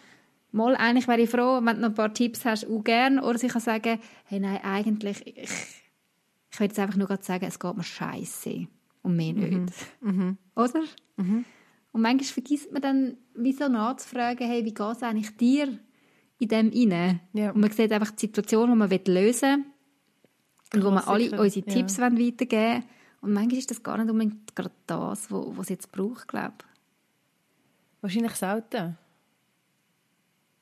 [0.53, 3.21] mal, eigentlich wäre ich froh, wenn du noch ein paar Tipps hast, auch gern.
[3.21, 5.51] Oder sie kann sagen, hey, nein, eigentlich, ich,
[6.51, 8.67] ich will jetzt einfach nur gerade sagen, es geht mir scheiße
[9.03, 9.73] und mehr nicht.
[10.01, 10.39] Mhm.
[10.57, 10.83] Oder?
[11.93, 15.79] Und manchmal vergisst man dann, wie so nachzufragen, hey, wie geht es eigentlich dir
[16.39, 17.21] in dem inne?
[17.33, 17.51] Ja.
[17.51, 19.65] Und man sieht einfach die Situation, die man lösen
[20.73, 21.75] will und wo wir alle unsere ja.
[21.75, 22.85] Tipps wollen weitergeben wollen.
[23.23, 28.03] Und manchmal ist das gar nicht unbedingt gerade das, was es jetzt braucht, glaube ich.
[28.03, 28.97] Wahrscheinlich selten.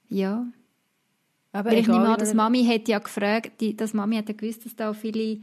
[0.09, 0.47] Ja.
[1.53, 4.29] Aber Weil ich nehme an, dass man- Mami hat ja gefragt, die, dass Mami hat
[4.29, 5.43] ja gewusst, dass da viele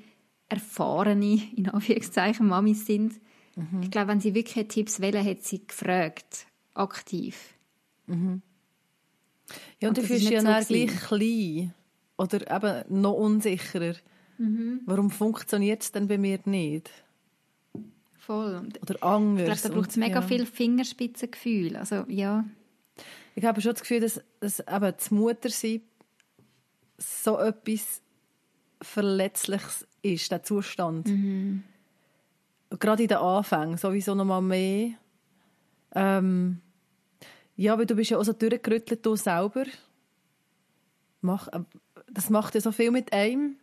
[0.50, 3.14] erfahrene, in Anführungszeichen, Mamis sind.
[3.56, 3.84] Mhm.
[3.84, 6.46] Ich glaube, wenn sie wirklich Tipps wollen, hat sie gefragt.
[6.74, 7.56] Aktiv.
[9.80, 11.74] Ja, und, Und fühlst ist dich ja so dann gleich klein.
[12.18, 13.96] Oder eben noch unsicherer.
[14.38, 14.82] Mhm.
[14.86, 16.92] Warum funktioniert es denn bei mir nicht?
[18.18, 18.56] Voll.
[18.56, 19.62] Und Oder ich anders.
[19.62, 20.22] glaube, da braucht es mega ja.
[20.22, 21.76] viel Fingerspitzengefühl.
[21.76, 22.46] Also, ja.
[23.36, 25.82] Ich habe schon das Gefühl, dass, dass eben das Muttersein
[26.98, 28.02] so etwas
[28.82, 31.08] Verletzliches ist, der Zustand.
[31.08, 31.64] Mhm.
[32.70, 34.92] Gerade in den Anfängen sowieso noch mal mehr.
[35.94, 36.62] Ähm,
[37.56, 39.66] ja, weil du bist ja auch so durchgerüttelt, du selber.
[41.22, 41.62] Mach, äh,
[42.12, 43.58] das macht ja so viel mit einem.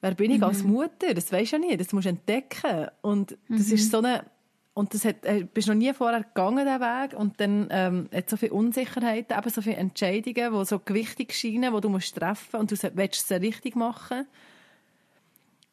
[0.00, 1.12] Wer bin ich als Mutter?
[1.14, 1.80] Das weisst du ja nicht.
[1.80, 2.88] Das musst du entdecken.
[3.02, 4.24] Und das ist so eine...
[4.72, 7.12] Und das hat, äh, bist noch nie vorher gegangen, diesen Weg.
[7.12, 11.74] Und dann ähm, hat so viele Unsicherheiten, eben so viele Entscheidungen, die so gewichtig scheinen,
[11.74, 14.26] die du musst treffen und du willst sie richtig machen.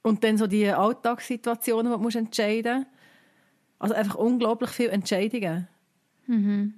[0.02, 2.88] Und dann so die Alltagssituationen, die du entscheiden musst.
[3.80, 5.68] Also einfach unglaublich viele Entscheidungen.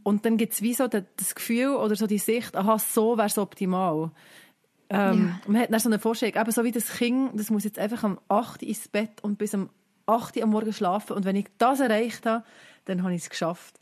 [0.03, 3.27] Und dann gibt es wie so das Gefühl oder so die Sicht, aha, so wäre
[3.27, 4.11] es optimal.
[4.91, 7.79] Ähm, Man hat dann so eine Vorstellung, eben so wie das Kind, das muss jetzt
[7.79, 9.69] einfach am 8 Uhr ins Bett und bis am
[10.05, 11.15] 8 Uhr am Morgen schlafen.
[11.15, 12.43] Und wenn ich das erreicht habe,
[12.85, 13.79] dann habe ich es geschafft.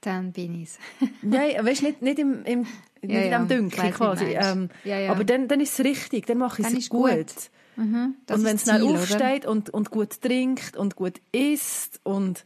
[0.00, 0.78] Dann bin ich es.
[1.22, 2.70] Nein, weißt, nicht, nicht im, im, nicht
[3.02, 4.24] Ja, in ja, dem ich Dünkel du quasi.
[4.24, 5.10] Ähm, Ja, ja.
[5.10, 7.10] Aber dann, dann ist es richtig, dann mache ich es gut.
[7.10, 7.50] gut.
[7.76, 9.00] Mhm, und wenn es dann oder?
[9.00, 12.44] aufsteht und, und gut trinkt und gut isst und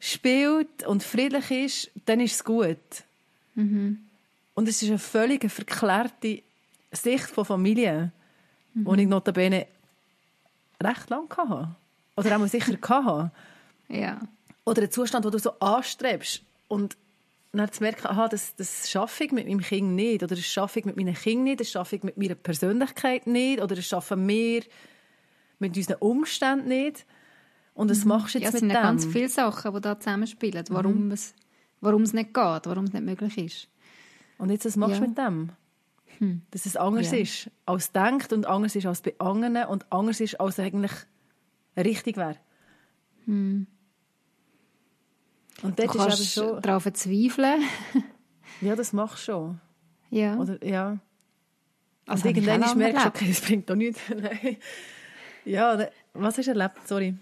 [0.00, 2.78] spielt und friedlich ist, dann ist es gut.
[3.54, 4.00] Mhm.
[4.54, 6.42] Und es ist eine völlig verklärte
[6.90, 8.12] Sicht von Familie,
[8.74, 8.96] Mhm.
[8.96, 9.66] die ich notabene
[10.82, 11.76] recht lange hatte.
[12.16, 13.30] Oder auch sicher hatte.
[13.88, 14.20] Ja.
[14.64, 16.96] Oder ein Zustand, den du so anstrebst und
[17.58, 20.78] dann zu merken, aha, das, das schaffe ich mit meinem Kind nicht, oder das schaffe
[20.80, 24.26] ich mit meinen Kindern nicht, das schaffe ich mit meiner Persönlichkeit nicht, oder das schaffen
[24.26, 24.62] wir
[25.58, 27.06] mit unseren Umständen nicht.
[27.74, 28.86] Und das machst du ja, jetzt es sind mit ja dem.
[28.86, 31.34] ganz viele Sachen, die da zusammenspielen, warum, es,
[31.80, 33.68] warum es nicht geht, warum es nicht möglich ist.
[34.38, 35.08] Und jetzt, was machst du Ja.
[35.08, 35.52] mit dem?
[36.50, 37.18] Dass es anders Ja.
[37.18, 40.92] ist als denkt und anders ist als bei anderen und anders ist als eigentlich
[41.76, 42.36] richtig wäre.
[45.62, 46.60] Und Du dort ist kannst schon...
[46.62, 47.62] darauf verzweifeln.
[48.60, 49.60] Ja, das machst du schon.
[50.10, 50.36] ja.
[50.36, 50.98] Oder, ja.
[52.06, 54.00] Also irgendwann ist merkst du, okay, das bringt doch nichts.
[54.08, 54.56] Nein.
[55.44, 56.86] Ja, was hast du erlebt?
[56.86, 57.16] Sorry.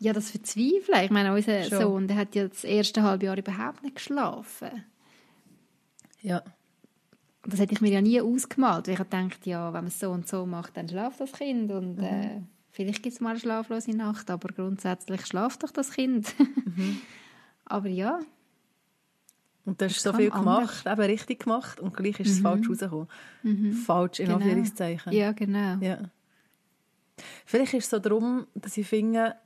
[0.00, 1.04] ja, das Verzweifeln.
[1.04, 1.80] Ich meine, unser Schon.
[1.80, 4.84] Sohn der hat ja das erste halbe Jahr überhaupt nicht geschlafen.
[6.20, 6.42] Ja.
[7.46, 8.86] Das hätte ich mir ja nie ausgemalt.
[8.86, 11.32] weil Ich habe gedacht, ja, wenn man es so und so macht, dann schlaft das
[11.32, 11.72] Kind.
[11.72, 12.04] Und Mhm.
[12.04, 12.40] äh,
[12.70, 16.34] vielleicht gibt es mal eine schlaflose Nacht, aber grundsätzlich schlaft doch das Kind.
[16.38, 17.00] Mhm.
[17.70, 18.20] Aber ja,
[19.64, 20.82] Und du hast Das so viel anders.
[20.82, 23.08] gemacht, eben richtig gemacht und gleich ist es falsch rausgekommen.
[23.86, 24.38] Falsch in Genau.
[24.38, 25.12] Anführungszeichen.
[25.12, 25.76] ja, genau.
[25.80, 25.98] Ja.
[27.44, 29.36] Vielleicht ist es so darum, dass ich finde,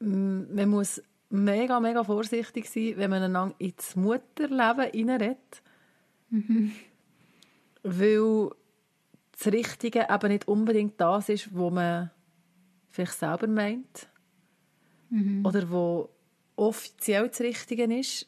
[0.00, 5.62] man muss mega, mega vorsichtig sein, wenn man einander ins Mutterleben hineinredet.
[7.82, 8.50] Weil
[9.32, 12.10] das Richtige eben nicht unbedingt das ist, was man
[12.90, 14.08] vielleicht selber meint.
[15.44, 16.08] Oder wo
[16.60, 18.26] offiziell das Richtige ist.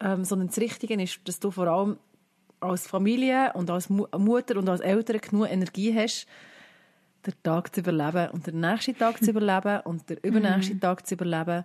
[0.00, 1.98] Ähm, sondern das Richtige ist, dass du vor allem
[2.60, 6.26] als Familie und als Mu Mutter und als Eltern genug Energie hast,
[7.26, 11.14] den Tag zu überleben und den nächsten Tag zu überleben und den übernächsten Tag zu
[11.14, 11.64] überleben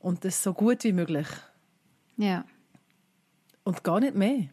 [0.00, 1.26] und das so gut wie möglich.
[2.16, 2.44] Ja.
[3.64, 4.48] Und gar nicht mehr.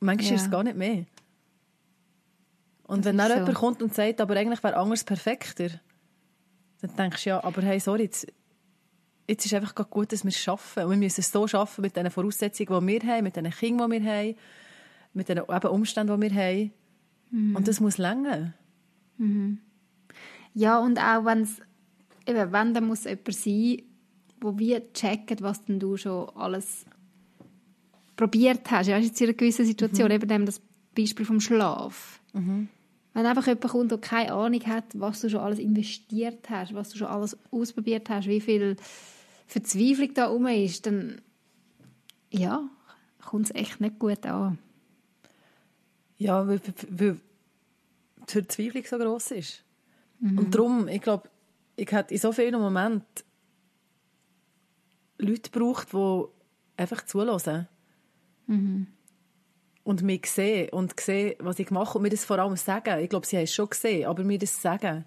[0.00, 0.36] Manchmal Ja.
[0.36, 1.04] ist es gar nicht mehr.
[2.84, 3.34] Und Das wenn dann so.
[3.36, 5.68] jemand kommt und sagt, aber eigentlich wäre anders perfekter,
[6.80, 8.26] dann denkst du ja, aber hey, sorry, jetzt,
[9.28, 10.84] jetzt ist einfach gut, dass wir es schaffen.
[10.84, 13.90] Und wir müssen es so schaffen mit den Voraussetzungen, die wir haben, mit den Kindern,
[13.90, 14.36] die wir haben,
[15.12, 16.72] mit den eben Umständen, die wir haben.
[17.30, 17.56] Mhm.
[17.56, 18.54] Und das muss länger.
[20.54, 21.60] Ja, und auch wenn's,
[22.26, 23.82] eben, wenn, dann muss jemand sein,
[24.42, 26.84] der wie checkt, was denn du schon alles
[28.16, 28.86] probiert hast.
[28.86, 30.60] Ja, jetzt in einer gewissen Situation, eben dem das
[30.96, 32.20] Beispiel vom Schlaf.
[33.14, 36.90] Wenn einfach jemand kommt, der keine Ahnung hat, was du schon alles investiert hast, was
[36.90, 38.76] du schon alles ausprobiert hast, wie viel
[39.46, 41.20] Verzweiflung da rum ist, dann
[42.30, 42.68] ja,
[43.24, 44.58] kommt es echt nicht gut an.
[46.18, 47.20] Ja, weil, weil
[48.28, 49.64] die Verzweiflung so gross ist.
[50.20, 50.38] Mhm.
[50.38, 51.28] Und darum, ich glaube,
[51.76, 53.24] ich hätte in so vielen Momenten
[55.18, 56.24] Leute gebraucht, die
[56.76, 57.68] einfach zulassen.
[58.46, 58.86] Mhm.
[59.84, 62.98] Und mich sehen und sehen, was ich mache und mir das vor allem sagen.
[63.00, 65.04] Ich glaube, sie haben es schon gesehen, aber mir das sagen.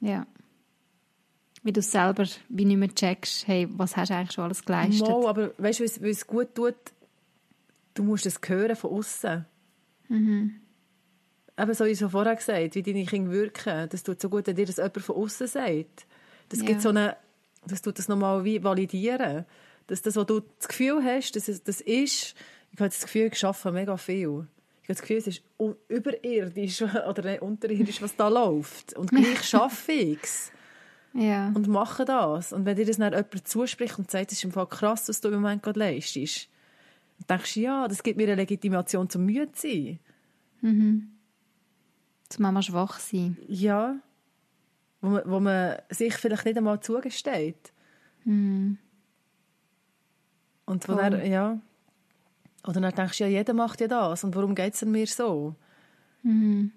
[0.00, 0.26] Ja.
[1.64, 5.08] Wie du selber wie nicht mehr checkst, hey, was hast du eigentlich schon alles geleistet?
[5.08, 6.74] Mal, aber weißt du, wie es gut tut,
[7.94, 9.44] du musst es hören von außen.
[10.08, 10.60] Mhm.
[11.58, 13.88] Eben so wie schon vorher gesagt, wie deine Kinder wirken.
[13.90, 16.06] Das tut so gut, wenn dir das jemand von außen sagt.
[16.48, 16.66] Das ja.
[16.66, 17.16] gibt so eine,
[17.66, 19.44] das tut das nochmal wie validieren.
[19.86, 22.34] Dass das, was du das Gefühl hast, dass es, das ist,
[22.72, 24.46] ich habe das Gefühl, ich arbeite mega viel.
[24.82, 25.42] Ich habe das Gefühl, es ist
[25.88, 28.94] überirdisch oder unterirdisch, was da läuft.
[28.94, 30.52] Und gleich schaffe ich es.
[31.14, 31.48] Ja.
[31.54, 32.52] Und mache das.
[32.52, 35.20] Und wenn dir das dann jemand zuspricht und sagt, es ist im Fall krass, was
[35.20, 36.48] du im Moment gerade leistest,
[37.26, 39.98] dann denkst du, ja, das gibt mir eine Legitimation zum müde zu sein.
[40.62, 41.08] Mhm.
[42.28, 43.36] Zum Mama schwach sein.
[43.46, 43.96] Ja.
[45.00, 47.72] Wo man, wo man sich vielleicht nicht einmal zugesteht.
[48.24, 48.78] Mhm.
[50.64, 51.60] Und wo dann, ja.
[52.66, 54.24] Oder dann denkst du, ja, jeder macht ja das.
[54.24, 55.56] Und warum geht es mir so?
[56.22, 56.72] Mhm.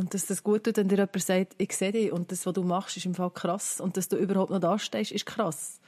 [0.00, 2.54] Und dass das gut tut, wenn dir jemand sagt, ich sehe dich und das, was
[2.54, 3.82] du machst, ist im Fall krass.
[3.82, 5.78] Und dass du überhaupt noch da stehst, ist krass.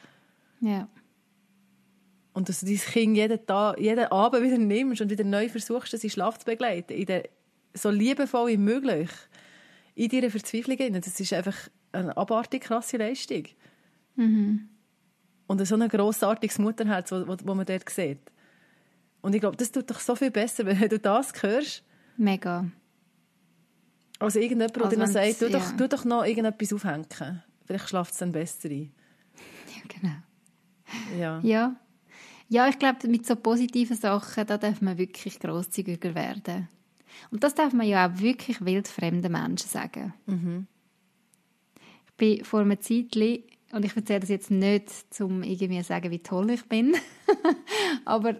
[0.60, 0.86] Ja.
[2.34, 5.94] Und dass du dein Kind jeden, Tag, jeden Abend wieder nimmst und wieder neu versuchst,
[5.94, 6.92] das in Schlaf zu begleiten.
[6.92, 7.26] In der,
[7.72, 9.08] so liebevoll wie möglich.
[9.94, 10.92] In deiner Verzweiflung.
[10.92, 11.56] Das ist einfach
[11.92, 13.44] eine abartig krasse Leistung.
[14.16, 14.68] Mhm.
[15.46, 18.20] Und so ein grossartiges Mutterherz, wo, wo, wo man dort sieht.
[19.22, 21.82] Und ich glaube, das tut doch so viel besser, wenn du das hörst.
[22.18, 22.66] Mega.
[24.22, 25.58] Also irgendjemand, der also noch sagt, tu, ja.
[25.58, 27.42] doch, tu doch noch irgendetwas aufhängen.
[27.64, 28.92] Vielleicht schlaft es dann besser ein.
[29.66, 31.18] Ja, genau.
[31.18, 31.40] Ja.
[31.42, 31.76] Ja,
[32.48, 36.68] ja ich glaube, mit so positiven Sachen, da darf man wirklich grosszügiger werden.
[37.30, 40.14] Und das darf man ja auch wirklich wildfremden Menschen sagen.
[40.26, 40.66] Mhm.
[42.06, 43.16] Ich bin vor einer Zeit,
[43.72, 46.94] und ich erzähle das jetzt nicht, um irgendwie zu sagen, wie toll ich bin,
[48.04, 48.36] aber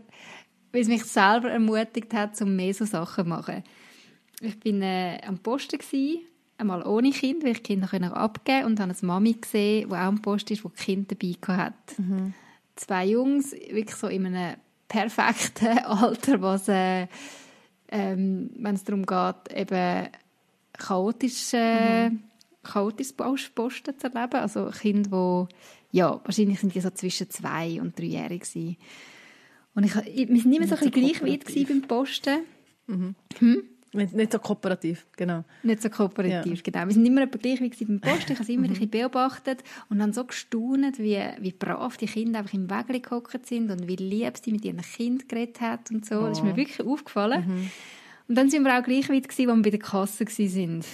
[0.72, 3.64] weil es mich selber ermutigt hat, um mehr so Sachen zu machen.
[4.43, 6.22] Ich bin äh, am Posten gewesen,
[6.59, 10.20] einmal ohne Kind, weil ich Kinder abgeben und habe eine Mami gesehen, die auch am
[10.20, 11.99] Posten ist, die Kind dabei hat.
[11.99, 12.34] Mhm.
[12.74, 14.57] Zwei Jungs, wirklich so in einem
[14.88, 17.07] perfekten Alter, was äh,
[17.88, 20.09] ähm, wenn es darum geht, eben
[20.72, 22.24] chaotisch, äh, mhm.
[22.64, 24.40] chaotisch Posten zu erleben.
[24.40, 25.47] Also Kinder,
[25.93, 28.76] die, ja, wahrscheinlich sind die so zwischen zwei und dreijährig gewesen.
[29.74, 32.40] Und ich, wir waren nicht mehr so, so gleich weit beim Posten.
[32.86, 33.14] Mhm.
[33.38, 33.62] Hm?
[33.95, 35.45] Nicht, nicht so kooperativ, genau.
[35.62, 36.62] Nicht so kooperativ, ja.
[36.64, 36.86] genau.
[36.86, 38.30] Wir sind immer gleich wie beim Post.
[38.30, 38.76] Ich habe es immer mhm.
[38.80, 43.47] ein beobachtet und dann so gestaunt, wie, wie brav die Kinder einfach im Wägel gehockt
[43.47, 46.20] sind und wie lieb sie mit ihren Kind geredet hat und so.
[46.20, 46.28] Oh.
[46.28, 46.57] Das ist mir oh.
[46.57, 47.45] wirklich aufgefallen.
[47.47, 47.70] Mhm.
[48.28, 50.84] Und dann sind wir auch gleich weit gewesen, wir bei der Kasse waren.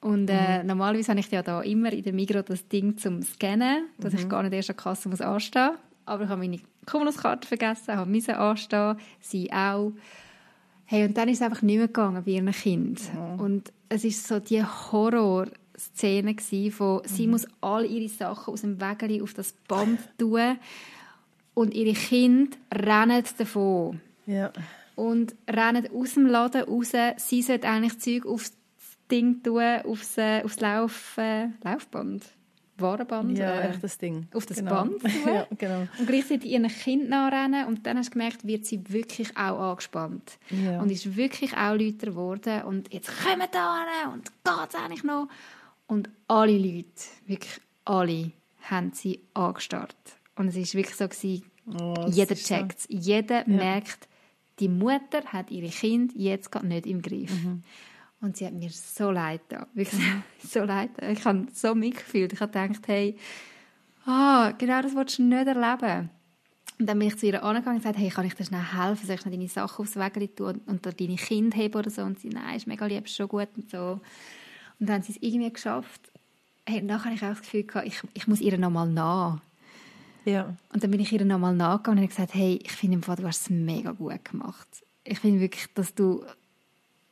[0.00, 0.66] Und äh, mhm.
[0.66, 4.24] normalerweise habe ich ja da immer in der Migros das Ding zum Scannen, dass ich
[4.24, 4.28] mhm.
[4.28, 5.80] gar nicht erst an der Kasse muss anstehen muss.
[6.06, 9.92] Aber ich habe meine Kommunuskarte vergessen, habe müssen anstehen, sie auch.
[10.92, 13.00] Hey, und dann ist es einfach nicht mehr gegangen bei ihren Kind.
[13.14, 13.40] Mhm.
[13.40, 16.36] Und es ist so die Horrorszene
[16.70, 17.00] von, mhm.
[17.06, 20.58] sie muss all ihre Sachen aus dem Wägeli auf das Band tun
[21.54, 24.02] und ihre Kinder rennen davon.
[24.26, 24.52] Ja.
[24.94, 26.92] Und rennen aus dem Laden raus.
[27.16, 28.52] Sie sollte eigentlich Zeug aufs
[29.10, 32.22] Ding tun, aufs, äh, aufs Lauf, äh, Laufband.
[32.78, 33.38] Warenband.
[33.38, 34.26] Ja, äh, das Ding.
[34.34, 34.84] Auf das genau.
[34.84, 35.02] Band.
[35.26, 35.86] ja, genau.
[35.98, 40.38] Und gleichzeitig ihren Kind nachrennen und dann hast du gemerkt, wird sie wirklich auch angespannt.
[40.50, 40.80] Ja.
[40.80, 45.28] Und ist wirklich auch lauter geworden und jetzt kommen da und geht es eigentlich noch.
[45.86, 46.86] Und alle Leute,
[47.26, 49.96] wirklich alle, haben sie angestarrt.
[50.36, 51.44] Und es war wirklich so, gewesen,
[51.78, 52.84] oh, jeder checkt es.
[52.84, 52.96] So.
[52.96, 53.56] Jeder ja.
[53.56, 54.08] merkt,
[54.60, 57.30] die Mutter hat ihre Kind jetzt gerade nicht im Griff.
[57.30, 57.62] Mhm.
[58.22, 59.66] Und sie hat mir so leid getan.
[59.74, 60.00] Wirklich
[60.38, 62.32] so leid Ich habe so mitgefühlt.
[62.32, 63.16] Ich habe gedacht, hey,
[64.06, 66.08] ah, genau das willst du nicht erleben.
[66.78, 69.06] Und dann bin ich zu ihr angegangen und gesagt, hey, kann ich dir schnell helfen?
[69.06, 72.02] Soll ich noch deine Sachen aufs Weg tun und, und deine Kinder heben oder so?
[72.02, 74.00] Und sie, nein, ist mega lieb, ist schon gut und so.
[74.78, 76.00] Und dann haben sie es irgendwie geschafft.
[76.64, 79.40] Hey, nachher habe ich auch das Gefühl gehabt, ich, ich muss ihr nochmal nach.
[80.24, 80.56] Ja.
[80.72, 83.16] Und dann bin ich ihr nochmal nachgegangen und habe gesagt, hey, ich finde im Fall,
[83.16, 84.68] du hast es mega gut gemacht.
[85.04, 86.24] Ich finde wirklich, dass du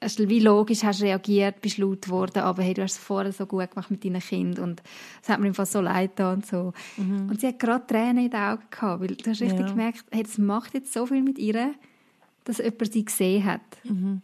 [0.00, 3.46] hast wie logisch hast reagiert, bist laut geworden, aber hey, du hast es vorher so
[3.46, 4.82] gut gemacht mit deinen Kindern und
[5.22, 6.72] es hat mir einfach so leid getan und so.
[6.96, 7.28] Mhm.
[7.28, 9.66] Und sie hat gerade Tränen in den Augen gehabt, weil du hast richtig ja.
[9.66, 11.74] gemerkt, hey, das macht jetzt so viel mit ihr,
[12.44, 13.60] dass jemand sie gesehen hat.
[13.84, 14.22] Mhm.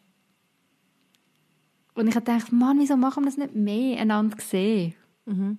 [1.95, 4.95] Und ich habe gedacht, Mann, wieso machen wir das nicht mehr einander sehen?
[5.25, 5.59] Mhm.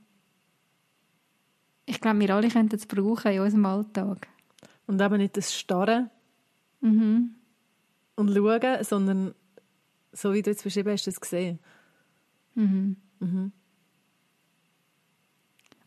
[1.86, 4.28] Ich glaube, wir alle könnten es brauchen in unserem Alltag.
[4.88, 6.10] Und eben nicht das Starren
[6.80, 7.32] Mhm.
[8.16, 9.34] und Schauen, sondern
[10.18, 11.60] so wie du jetzt beschrieben hast, das gesehen.
[12.56, 12.96] Mhm.
[13.20, 13.52] Mhm.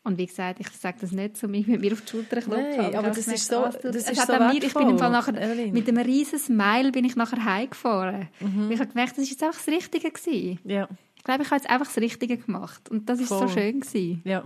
[0.03, 2.49] Und wie gesagt, ich sage das nicht, um mich mit mir auf die Schulter zu
[2.49, 2.77] klopfen.
[2.77, 5.73] Nein, aber das ist so- das ist so mir, ich bin im Fall nachher, Evelyn.
[5.73, 8.29] mit einem riesen Smile bin ich nachher heimgefahren.
[8.41, 8.71] Mhm.
[8.71, 10.59] Ich habe gemerkt, das ist jetzt einfach das Richtige gewesen.
[10.65, 12.89] Ja, Ich glaube, ich habe jetzt einfach das Richtige gemacht.
[12.89, 14.23] Und das ist so schön gewesen.
[14.25, 14.43] ja.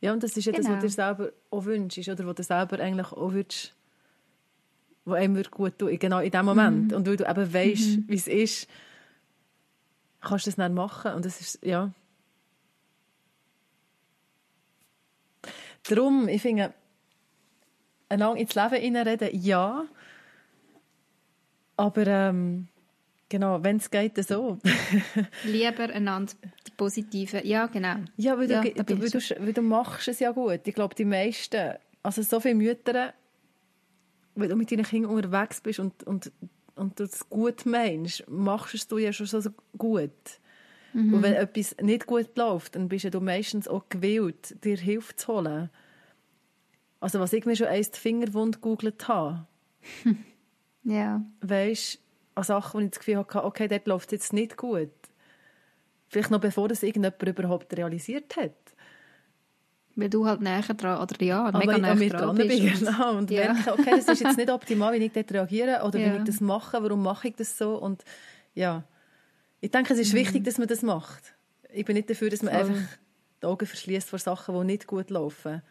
[0.00, 0.76] Ja, und das ist ja das, Genau.
[0.76, 3.74] was du dir selber auch wünschst, oder was du selber eigentlich auch würdest,
[5.08, 6.92] was einem würde gut tun, genau in dem Moment.
[6.92, 8.68] Und weil du eben weißt, wie es ist,
[10.20, 11.12] kannst du das dann machen.
[11.14, 11.92] Und das ist, ja.
[15.88, 16.74] Darum, ich finde,
[18.08, 19.84] einander ins Leben hineinreden, ja.
[21.76, 22.68] Aber ähm,
[23.28, 24.58] genau, wenn es geht, dann so.
[25.44, 26.32] Lieber einander
[26.66, 27.46] die Positive.
[27.46, 27.96] Ja, genau.
[28.16, 30.60] Ja, weil, Ja, du, weil, du, weil du machst es ja gut.
[30.64, 33.14] Ich glaube, die meisten, also so viele Mütter,
[34.40, 36.32] wenn du mit deinen Kindern unterwegs bist und, und,
[36.74, 40.10] und du es gut meinst, machst es du ja schon so gut.
[40.92, 41.14] Mhm.
[41.14, 45.16] Und wenn etwas nicht gut läuft, dann bist ja du meistens auch gewillt, dir Hilfe
[45.16, 45.70] zu holen.
[47.00, 49.46] Also was ich mir schon einst die Fingerwunde gegoogelt habe,
[50.84, 51.22] Ja.
[51.40, 52.00] weisst,
[52.34, 54.90] an Sachen, wo ich das Gefühl hatte, okay, dort läuft es jetzt nicht gut.
[56.08, 58.54] Vielleicht noch bevor das irgendjemand überhaupt realisiert hat.
[60.00, 62.60] Weil du halt näher dran, oder ja, Aber mega ich näher mir dran dran bist.
[62.60, 63.16] genau.
[63.18, 63.52] Und Ja.
[63.52, 66.06] merke, okay, das ist jetzt nicht optimal, wie ich dort reagiere oder Ja.
[66.12, 67.76] wenn ich das mache, warum mache ich das so?
[67.76, 68.04] Und
[68.54, 68.84] ja,
[69.60, 71.34] ich denke, es ist wichtig, dass man das macht.
[71.72, 72.58] Ich bin nicht dafür, dass man Mhm.
[72.58, 72.68] Voll.
[72.76, 72.88] einfach
[73.42, 75.62] die Augen verschließt vor Sachen, die nicht gut laufen.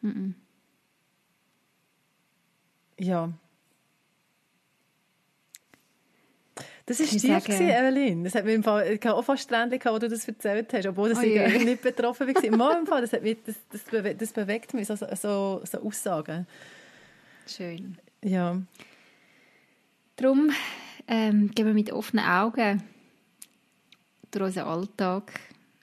[0.00, 0.34] Mhm.
[2.98, 3.32] Ja.
[6.86, 8.24] Das tief, sage- gewesen, Evelyn.
[8.24, 10.86] Das hat mir im Fall, ich hatte auch fast Tränen, als du das erzählt hast,
[10.86, 12.44] obwohl das Oh ich eigentlich nicht betroffen war.
[12.78, 16.46] Im Fall, das, hat mich, das, das, bewe das bewegt mich, so, so, so Aussagen.
[17.46, 17.96] Schön.
[18.22, 18.60] Ja.
[20.16, 20.50] Darum
[21.08, 22.82] ähm, gehen wir mit offenen Augen
[24.30, 25.32] durch unseren Alltag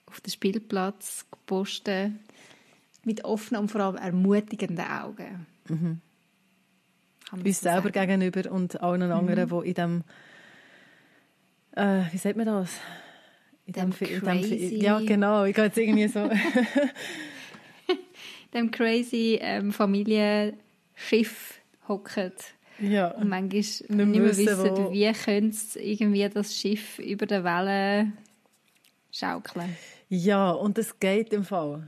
[0.06, 2.20] auf den Spielplatz posten.
[3.04, 5.46] Mit offenen und vor allem ermutigenden Augen.
[5.68, 6.00] Man
[7.32, 8.20] uns so selber sagen.
[8.20, 10.04] gegenüber und allen anderen, die in dem
[11.76, 12.70] äh, wie sagt man das?
[13.66, 15.44] In Dem Fi- crazy- ja, genau.
[15.44, 16.28] Ich gehe jetzt irgendwie so.
[18.54, 22.32] dem crazy ähm, Familienschiff hocken
[22.80, 23.08] ja.
[23.12, 28.16] und manchmal nicht mehr mehr wissen, wissen, wie könnte irgendwie das Schiff über den Wellen
[29.10, 29.76] schaukeln.
[30.08, 31.86] ja, und das geht im Fall.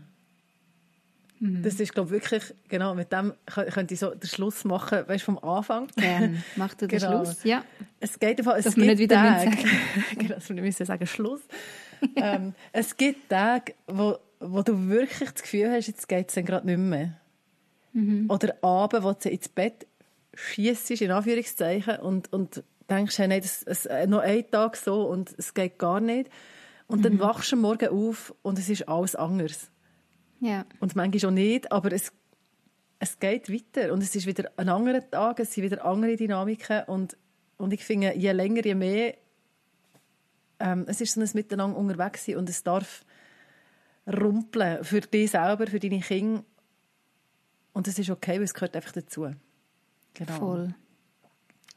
[1.44, 1.62] Mhm.
[1.62, 5.06] Das ist, glaube ich, wirklich, genau, mit dem kö- könnte ich so den Schluss machen,
[5.06, 5.88] weißt vom Anfang.
[5.96, 6.42] Gern.
[6.56, 7.24] Mach du den Genau.
[7.24, 7.44] Schluss?
[7.44, 7.62] Ja.
[8.00, 9.50] Es geht Fall, es Dass gibt nicht wieder Tage,
[10.16, 11.42] genau, dass wir nicht müssen sagen Schluss.
[12.16, 16.66] ähm, es gibt Tage, wo, wo du wirklich das Gefühl hast, jetzt geht es gerade
[16.66, 17.18] nicht mehr.
[17.92, 18.30] Mhm.
[18.30, 19.86] Oder Abend, wo du ins Bett
[20.34, 25.02] schiessest, in Anführungszeichen, und, und denkst, hey, nein, das, es, äh, noch ein Tag so
[25.08, 26.30] und es geht gar nicht.
[26.86, 27.02] Und Mhm.
[27.02, 29.70] dann wachst du Morgen auf und es ist alles anders.
[30.44, 30.66] Ja.
[30.78, 32.12] Und manchmal auch nicht, aber es,
[32.98, 33.94] es geht weiter.
[33.94, 36.82] Und es ist wieder ein anderer Tag, es sind wieder andere Dynamiken.
[36.84, 37.16] Und,
[37.56, 39.14] und ich finde, je länger, je mehr,
[40.60, 43.06] ähm, es ist so ein Miteinander unterwegs sein und es darf
[44.06, 46.44] rumpeln für dich selber, für deine Kinder.
[47.72, 49.34] Und es ist okay, weil es gehört einfach dazu.
[50.12, 50.32] Genau.
[50.32, 50.74] Voll.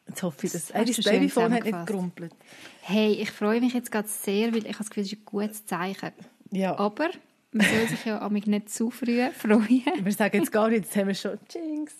[0.09, 0.67] Jetzt hoffe ich, dass...
[0.67, 2.33] Das das Babyphone hat nicht gerumpelt.
[2.81, 5.25] Hey, ich freue mich jetzt gerade sehr, weil ich habe das Gefühl, das ist ein
[5.25, 6.11] gutes Zeichen.
[6.51, 7.09] Ja, Aber
[7.51, 9.83] man soll sich ja amig nicht zu früh freuen.
[10.03, 11.95] wir sagen jetzt gar nichts, jetzt haben wir schon Jinx.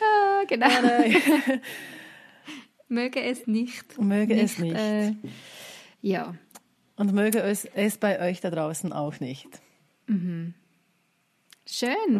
[0.00, 0.68] ah, genau.
[0.68, 1.16] Nein.
[2.88, 3.98] Möge es nicht.
[4.00, 4.76] Möge es nicht.
[4.76, 5.14] Äh,
[6.00, 6.34] ja.
[6.96, 9.48] Und möge es, es bei euch da draußen auch nicht.
[10.06, 10.52] Schön.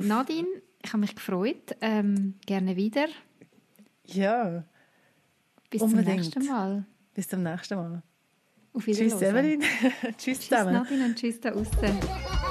[0.08, 0.48] Nadine,
[0.82, 1.76] ich habe mich gefreut.
[1.80, 3.06] Ähm, gerne wieder.
[4.06, 4.64] Ja,
[5.70, 6.32] Bis Unbedingt.
[6.32, 6.84] zum nächsten Mal.
[7.14, 8.02] bis zum nächsten Mal.
[8.72, 9.36] Auf Tschüss, Wiedersehen.
[9.36, 9.60] Evelyn.
[10.02, 10.72] Tschüss Tschüss zusammen.
[10.72, 12.00] Nadine und tschüss da außen.